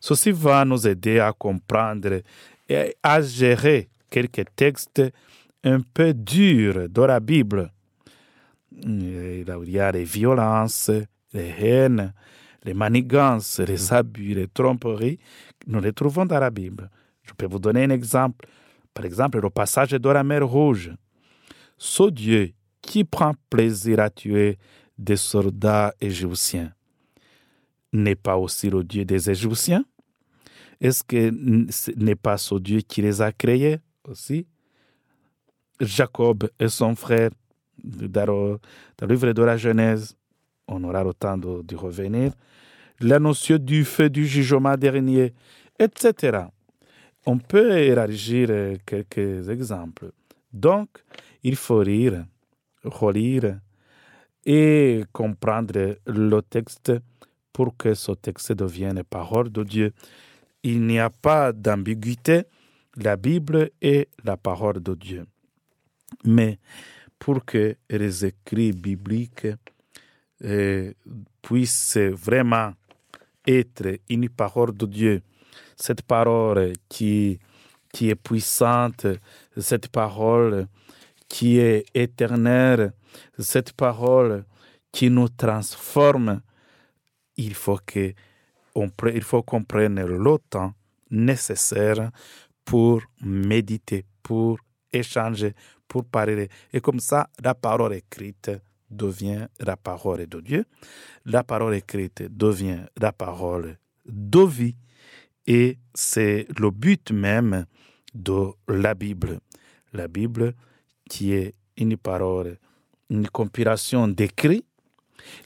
Ceci 0.00 0.32
va 0.32 0.64
nous 0.64 0.86
aider 0.86 1.20
à 1.20 1.32
comprendre 1.32 2.22
et 2.68 2.96
à 3.02 3.22
gérer 3.22 3.88
quelques 4.10 4.46
textes 4.56 5.02
un 5.64 5.80
peu 5.80 6.12
durs 6.12 6.88
de 6.88 7.02
la 7.02 7.20
Bible. 7.20 7.72
Il 8.72 9.44
y 9.66 9.78
a 9.78 9.92
les 9.92 10.04
violences, 10.04 10.90
les 11.32 11.54
haines, 11.58 12.12
les 12.64 12.74
manigances, 12.74 13.60
les 13.60 13.92
abus, 13.92 14.34
les 14.34 14.48
tromperies, 14.48 15.18
nous 15.66 15.80
les 15.80 15.92
trouvons 15.92 16.26
dans 16.26 16.40
la 16.40 16.50
Bible. 16.50 16.90
Je 17.22 17.32
peux 17.34 17.46
vous 17.46 17.58
donner 17.58 17.84
un 17.84 17.90
exemple. 17.90 18.46
Par 18.92 19.04
exemple, 19.04 19.40
le 19.40 19.50
passage 19.50 19.90
de 19.90 20.08
la 20.08 20.24
mer 20.24 20.46
Rouge. 20.46 20.92
Ce 21.78 22.10
Dieu 22.10 22.52
qui 22.82 23.04
prend 23.04 23.34
plaisir 23.48 24.00
à 24.00 24.10
tuer 24.10 24.58
des 24.98 25.16
soldats 25.16 25.94
égyptiens? 26.00 26.72
N'est 27.92 28.16
pas 28.16 28.36
aussi 28.36 28.68
le 28.70 28.84
Dieu 28.84 29.04
des 29.04 29.30
Égyptiens? 29.30 29.84
Est-ce 30.80 31.04
que 31.04 31.30
n'est 31.96 32.16
pas 32.16 32.36
ce 32.36 32.56
Dieu 32.56 32.80
qui 32.80 33.02
les 33.02 33.22
a 33.22 33.30
créés 33.32 33.78
aussi? 34.04 34.46
Jacob 35.80 36.48
et 36.58 36.68
son 36.68 36.94
frère, 36.94 37.30
dans 37.82 38.58
le 39.00 39.06
livre 39.06 39.32
de 39.32 39.42
la 39.42 39.56
Genèse, 39.56 40.16
on 40.68 40.82
aura 40.84 41.04
le 41.04 41.12
temps 41.12 41.36
de, 41.36 41.76
revenir, 41.76 42.32
la 43.00 43.18
notion 43.18 43.58
du 43.58 43.84
feu 43.84 44.08
du 44.08 44.26
jugement 44.26 44.76
dernier, 44.76 45.34
etc. 45.78 46.46
On 47.26 47.38
peut 47.38 47.72
élargir 47.78 48.48
quelques 48.86 49.48
exemples. 49.48 50.12
Donc, 50.52 50.88
il 51.42 51.56
faut 51.56 51.82
lire, 51.82 52.24
relire 52.84 53.58
et 54.44 55.04
comprendre 55.12 55.96
le 56.06 56.40
texte 56.40 56.92
pour 57.52 57.76
que 57.76 57.94
ce 57.94 58.12
texte 58.12 58.52
devienne 58.52 59.02
parole 59.04 59.50
de 59.50 59.62
Dieu. 59.62 59.92
Il 60.62 60.82
n'y 60.86 60.98
a 60.98 61.10
pas 61.10 61.52
d'ambiguïté 61.52 62.44
La 62.96 63.16
Bible 63.16 63.70
est 63.80 64.08
la 64.24 64.36
parole 64.36 64.82
de 64.82 64.94
Dieu. 64.94 65.26
Mais 66.24 66.58
pour 67.18 67.44
que 67.44 67.76
les 67.88 68.24
écrits 68.24 68.72
bibliques 68.72 69.46
euh, 70.44 70.92
puissent 71.40 71.96
vraiment 71.96 72.72
être 73.46 73.98
une 74.08 74.28
parole 74.28 74.76
de 74.76 74.86
Dieu, 74.86 75.22
cette 75.76 76.02
parole 76.02 76.72
qui, 76.88 77.38
qui 77.92 78.10
est 78.10 78.14
puissante, 78.14 79.06
cette 79.56 79.88
parole 79.88 80.66
qui 81.32 81.58
est 81.58 81.86
éternelle, 81.94 82.92
cette 83.38 83.72
parole 83.72 84.44
qui 84.92 85.08
nous 85.08 85.30
transforme, 85.30 86.42
il 87.38 87.54
faut 87.54 87.80
que 87.86 88.12
il 89.14 89.22
faut 89.22 89.42
qu'on 89.42 89.64
prenne 89.64 90.04
le 90.04 90.36
temps 90.50 90.74
nécessaire 91.10 92.10
pour 92.66 93.00
méditer, 93.22 94.04
pour 94.22 94.58
échanger, 94.92 95.54
pour 95.88 96.04
parler. 96.04 96.50
Et 96.70 96.82
comme 96.82 97.00
ça, 97.00 97.30
la 97.42 97.54
parole 97.54 97.94
écrite 97.94 98.50
devient 98.90 99.46
la 99.58 99.78
parole 99.78 100.26
de 100.26 100.40
Dieu. 100.40 100.66
La 101.24 101.42
parole 101.44 101.76
écrite 101.76 102.24
devient 102.30 102.84
la 103.00 103.12
parole 103.12 103.78
de 104.04 104.46
vie. 104.46 104.76
Et 105.46 105.78
c'est 105.94 106.46
le 106.58 106.70
but 106.70 107.10
même 107.10 107.64
de 108.12 108.50
la 108.68 108.94
Bible. 108.94 109.40
La 109.94 110.08
Bible 110.08 110.54
qui 111.12 111.34
est 111.34 111.54
une 111.76 111.98
parole, 111.98 112.56
une 113.10 113.28
compilation 113.28 114.08
d'écrits, 114.08 114.64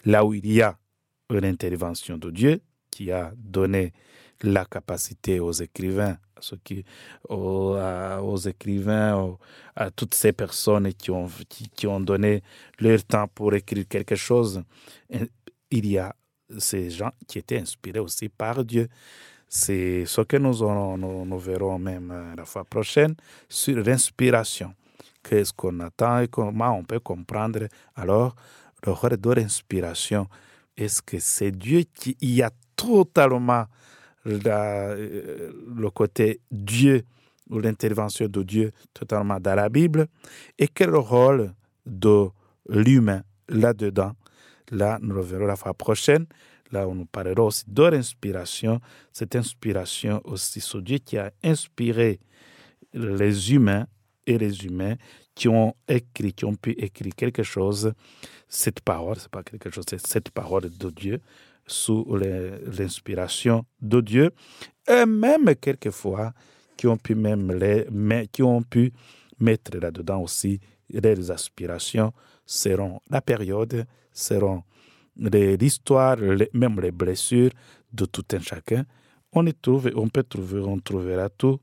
là 0.05 0.25
où 0.25 0.33
il 0.33 0.47
y 0.47 0.63
a 0.63 0.79
une 1.29 1.45
intervention 1.45 2.17
de 2.19 2.31
Dieu 2.31 2.61
qui 2.89 3.11
a 3.11 3.33
donné 3.37 3.93
la 4.43 4.65
capacité 4.65 5.41
aux 5.41 5.51
écrivains, 5.51 6.19
à 6.37 6.41
qui, 6.63 6.85
aux, 7.29 8.37
écrivains, 8.47 9.37
à 9.75 9.91
toutes 9.91 10.15
ces 10.15 10.33
personnes 10.33 10.95
qui 10.95 11.11
ont, 11.11 11.29
qui, 11.75 11.87
ont 11.89 11.99
donné 11.99 12.45
leur 12.79 13.03
temps 13.03 13.27
pour 13.27 13.53
écrire 13.53 13.89
quelque 13.89 14.15
chose. 14.15 14.63
Il 15.73 15.87
y 15.91 15.99
a 15.99 16.15
ces 16.59 16.91
gens 16.91 17.11
qui 17.27 17.41
étaient 17.41 17.59
inspirés 17.59 17.99
aussi 17.99 18.29
par 18.29 18.65
Dieu. 18.65 18.87
C'est 19.49 20.05
ce 20.07 20.21
que 20.21 20.37
nous, 20.37 20.63
aurons, 20.63 20.97
nous 20.97 21.39
verrons 21.41 21.79
même 21.81 22.13
euh, 22.13 22.35
la 22.37 22.45
fois 22.45 22.65
prochaine 22.65 23.15
sur 23.49 23.77
l'inspiration. 23.77 24.73
Qu'est-ce 25.29 25.53
qu'on 25.53 25.81
attend 25.81 26.21
et 26.21 26.29
comment 26.29 26.79
on 26.79 26.85
peut 26.85 27.01
comprendre 27.01 27.67
alors 27.97 28.37
le 28.85 28.93
rôle 28.93 29.17
de 29.17 29.31
l'inspiration. 29.31 30.29
Est-ce 30.77 31.03
que 31.03 31.19
c'est 31.19 31.51
Dieu 31.51 31.83
qui 31.95 32.17
y 32.21 32.43
a 32.43 32.51
totalement 32.77 33.65
le 34.25 35.89
côté 35.89 36.41
Dieu 36.51 37.03
ou 37.51 37.59
l'intervention 37.59 38.29
de 38.29 38.43
Dieu 38.45 38.71
totalement 38.95 39.41
dans 39.41 39.57
la 39.57 39.69
Bible 39.69 40.07
et 40.59 40.69
quel 40.69 40.95
rôle 40.95 41.53
de 41.85 42.29
l'humain 42.69 43.23
là-dedans. 43.49 44.13
Là, 44.71 44.99
nous 45.01 45.15
le 45.15 45.23
verrons 45.23 45.47
la 45.47 45.57
fois 45.57 45.75
prochaine. 45.75 46.27
Là, 46.71 46.87
on 46.89 46.95
nous 46.95 47.07
parlera 47.07 47.43
aussi 47.43 47.65
de 47.67 47.85
l'inspiration. 47.85 48.81
Cette 49.13 49.35
inspiration 49.35 50.21
aussi, 50.25 50.61
c'est 50.61 50.83
Dieu 50.83 50.99
qui 50.99 51.19
a 51.19 51.33
inspiré 51.43 52.21
les 52.93 53.53
humains 53.53 53.87
et 54.27 54.39
les 54.39 54.65
humains 54.65 54.97
qui 55.35 55.49
ont 55.49 55.75
écrit, 55.89 56.33
qui 56.33 56.45
ont 56.45 56.55
pu 56.55 56.71
écrire 56.73 57.15
quelque 57.15 57.43
chose. 57.43 57.93
Cette 58.49 58.81
parole, 58.81 59.17
c'est 59.19 59.31
pas 59.31 59.43
quelque 59.43 59.71
chose, 59.71 59.85
c'est 59.89 60.05
cette 60.05 60.31
parole 60.31 60.71
de 60.71 60.91
Dieu 60.91 61.21
sous 61.67 62.17
l'inspiration 62.17 63.65
de 63.81 64.01
Dieu. 64.01 64.31
Et 64.89 65.05
même 65.05 65.55
quelquefois, 65.57 66.33
qui 66.77 66.87
ont 66.87 66.97
pu 66.97 67.15
même 67.15 67.53
les, 67.53 67.87
mais 67.91 68.29
qui 68.29 68.43
ont 68.43 68.63
pu 68.63 68.93
mettre 69.39 69.79
là-dedans 69.79 70.23
aussi 70.23 70.61
les 70.89 71.31
aspirations 71.31 72.13
seront 72.45 73.01
la 73.11 73.21
période, 73.21 73.87
seront 74.13 74.63
l'histoire, 75.17 76.17
même 76.53 76.81
les 76.81 76.93
blessures 76.93 77.51
de 77.93 78.05
tout 78.05 78.25
un 78.33 78.41
chacun. 78.41 78.85
On 79.33 79.47
y 79.47 79.55
trouve, 79.55 79.91
on 79.97 80.09
peut 80.09 80.23
trouver, 80.23 80.61
on 80.61 80.79
trouvera 80.79 81.29
tout 81.29 81.59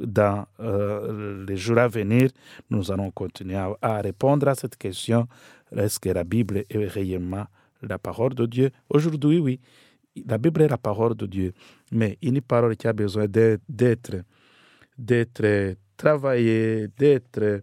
dans 0.00 0.46
euh, 0.60 1.44
les 1.46 1.56
jours 1.56 1.78
à 1.78 1.88
venir. 1.88 2.30
Nous 2.70 2.90
allons 2.90 3.10
continuer 3.10 3.56
à, 3.56 4.00
répondre 4.00 4.48
à 4.48 4.54
cette 4.54 4.76
question. 4.76 5.26
Est-ce 5.74 6.00
que 6.00 6.08
la 6.08 6.24
Bible 6.24 6.64
est 6.68 6.86
réellement 6.86 7.46
la 7.82 7.98
parole 7.98 8.34
de 8.34 8.46
Dieu? 8.46 8.70
Aujourd'hui, 8.88 9.38
oui. 9.38 9.60
La 10.26 10.38
Bible 10.38 10.62
est 10.62 10.68
la 10.68 10.78
parole 10.78 11.14
de 11.14 11.26
Dieu, 11.26 11.52
mais 11.92 12.18
une 12.22 12.40
parole 12.40 12.76
qui 12.76 12.88
a 12.88 12.92
besoin 12.92 13.26
d'être- 13.26 13.62
d'être 13.68 14.16
d'être 14.98 15.76
travaillée, 15.96 16.88
d'être 16.98 17.62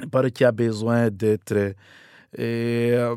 une 0.00 0.10
parole 0.10 0.30
qui 0.30 0.44
a 0.44 0.52
besoin 0.52 1.10
d'être 1.10 1.74
euh, 2.38 3.16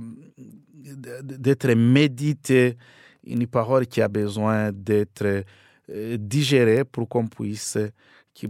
d'être 1.24 1.74
méditée, 1.76 2.78
une 3.26 3.46
parole 3.48 3.86
qui 3.86 4.02
a 4.02 4.08
besoin 4.08 4.72
d'être 4.72 5.44
euh, 5.90 6.18
digérée 6.20 6.84
pour 6.84 7.08
qu'on 7.10 7.28
puisse, 7.28 7.78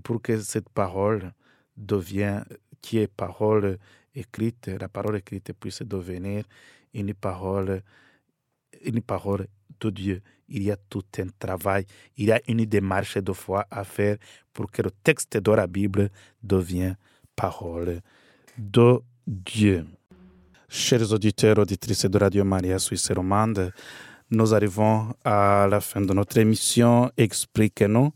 pour 0.03 0.21
que 0.21 0.39
cette 0.39 0.69
parole 0.69 1.31
devienne, 1.75 2.45
qui 2.81 2.97
est 2.97 3.07
parole 3.07 3.77
écrite, 4.13 4.67
la 4.67 4.89
parole 4.89 5.17
écrite 5.17 5.53
puisse 5.53 5.81
devenir 5.81 6.43
une 6.93 7.13
parole, 7.13 7.81
une 8.83 9.01
parole 9.01 9.47
de 9.79 9.89
Dieu. 9.89 10.21
Il 10.49 10.63
y 10.63 10.71
a 10.71 10.75
tout 10.75 11.05
un 11.17 11.27
travail, 11.39 11.85
il 12.17 12.25
y 12.25 12.31
a 12.31 12.41
une 12.47 12.65
démarche 12.65 13.17
de 13.17 13.31
foi 13.31 13.65
à 13.71 13.83
faire 13.83 14.17
pour 14.53 14.69
que 14.69 14.81
le 14.81 14.91
texte 14.91 15.37
de 15.37 15.51
la 15.51 15.67
Bible 15.67 16.09
devienne 16.43 16.97
parole 17.35 18.01
de 18.57 18.99
Dieu. 19.25 19.85
Chers 20.67 21.11
auditeurs, 21.11 21.57
auditrices 21.57 22.05
de 22.05 22.17
Radio 22.17 22.43
Maria 22.43 22.79
Suisse 22.79 23.11
Romande, 23.11 23.71
nous 24.31 24.53
arrivons 24.53 25.13
à 25.25 25.67
la 25.69 25.81
fin 25.81 25.99
de 25.99 26.13
notre 26.13 26.37
émission 26.37 27.11
Expliquez-nous, 27.17 28.11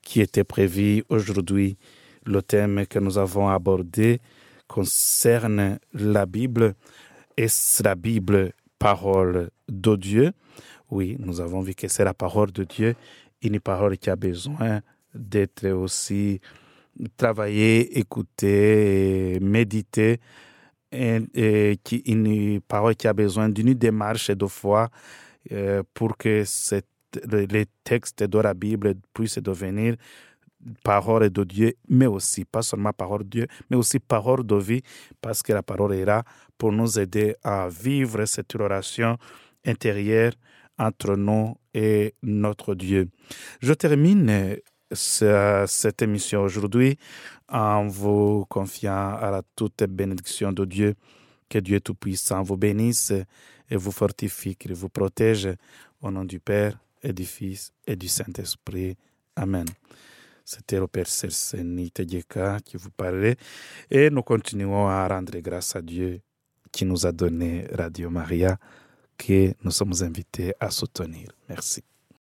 qui 0.00 0.20
était 0.20 0.44
prévu 0.44 1.04
aujourd'hui. 1.08 1.76
Le 2.24 2.40
thème 2.40 2.86
que 2.86 3.00
nous 3.00 3.18
avons 3.18 3.48
abordé 3.48 4.20
concerne 4.68 5.80
la 5.92 6.26
Bible. 6.26 6.74
Est-ce 7.36 7.82
la 7.82 7.96
Bible 7.96 8.52
parole 8.78 9.50
de 9.68 9.96
Dieu? 9.96 10.32
Oui, 10.90 11.16
nous 11.18 11.40
avons 11.40 11.60
vu 11.60 11.74
que 11.74 11.88
c'est 11.88 12.04
la 12.04 12.14
parole 12.14 12.52
de 12.52 12.62
Dieu, 12.62 12.94
une 13.42 13.58
parole 13.58 13.98
qui 13.98 14.10
a 14.10 14.16
besoin 14.16 14.80
d'être 15.14 15.68
aussi 15.68 16.40
travaillée, 17.16 17.98
écoutée, 17.98 19.38
méditée 19.40 20.20
et, 20.92 21.78
qui, 21.82 21.96
une 22.06 22.60
parole 22.60 22.94
qui 22.94 23.08
a 23.08 23.12
besoin 23.12 23.48
d'une 23.48 23.74
démarche 23.74 24.30
de 24.30 24.46
foi 24.46 24.90
pour 25.94 26.16
que 26.16 26.44
les 27.52 27.66
textes 27.84 28.22
de 28.22 28.38
la 28.38 28.54
Bible 28.54 28.94
puissent 29.14 29.38
devenir 29.38 29.96
parole 30.84 31.30
de 31.30 31.44
Dieu, 31.44 31.74
mais 31.88 32.06
aussi, 32.06 32.44
pas 32.44 32.62
seulement 32.62 32.92
parole 32.92 33.24
de 33.24 33.28
Dieu, 33.28 33.46
mais 33.70 33.76
aussi 33.76 33.98
parole 33.98 34.44
de 34.44 34.56
vie, 34.56 34.82
parce 35.20 35.42
que 35.42 35.52
la 35.52 35.62
parole 35.62 35.94
est 35.94 36.04
là 36.04 36.22
pour 36.58 36.72
nous 36.72 36.98
aider 36.98 37.34
à 37.42 37.68
vivre 37.68 38.24
cette 38.26 38.52
relation 38.52 39.16
intérieure 39.64 40.32
entre 40.78 41.16
nous 41.16 41.56
et 41.74 42.14
notre 42.22 42.74
Dieu. 42.74 43.08
Je 43.60 43.72
termine 43.72 44.56
ce- 44.92 45.64
cette 45.66 46.02
émission 46.02 46.42
aujourd'hui 46.42 46.98
en 47.48 47.86
vous 47.86 48.44
confiant 48.48 49.14
à 49.16 49.30
la 49.30 49.42
toute 49.56 49.84
bénédiction 49.84 50.52
de 50.52 50.64
Dieu. 50.64 50.94
Que 51.50 51.58
Dieu 51.58 51.80
Tout-Puissant 51.80 52.42
vous 52.42 52.56
bénisse 52.56 53.12
et 53.68 53.76
vous 53.76 53.90
fortifie, 53.90 54.54
qu'il 54.54 54.72
vous 54.72 54.88
protège 54.88 55.48
au 56.00 56.10
nom 56.10 56.24
du 56.24 56.38
Père 56.38 56.78
et 57.02 57.12
du 57.12 57.24
Fils 57.24 57.72
et 57.86 57.96
du 57.96 58.06
Saint-Esprit. 58.08 58.96
Amen. 59.34 59.66
C'était 60.44 60.78
le 60.78 60.86
Père 60.86 61.08
Serseni 61.08 61.90
Tedjeka 61.90 62.58
qui 62.64 62.76
vous 62.76 62.90
parlait 62.90 63.36
et 63.90 64.10
nous 64.10 64.22
continuons 64.22 64.88
à 64.88 65.06
rendre 65.08 65.36
grâce 65.40 65.74
à 65.74 65.82
Dieu 65.82 66.20
qui 66.70 66.84
nous 66.84 67.04
a 67.04 67.12
donné 67.12 67.66
Radio 67.72 68.10
Maria 68.10 68.56
que 69.18 69.52
nous 69.64 69.72
sommes 69.72 69.94
invités 70.02 70.54
à 70.60 70.70
soutenir. 70.70 71.28
Merci. 71.48 71.82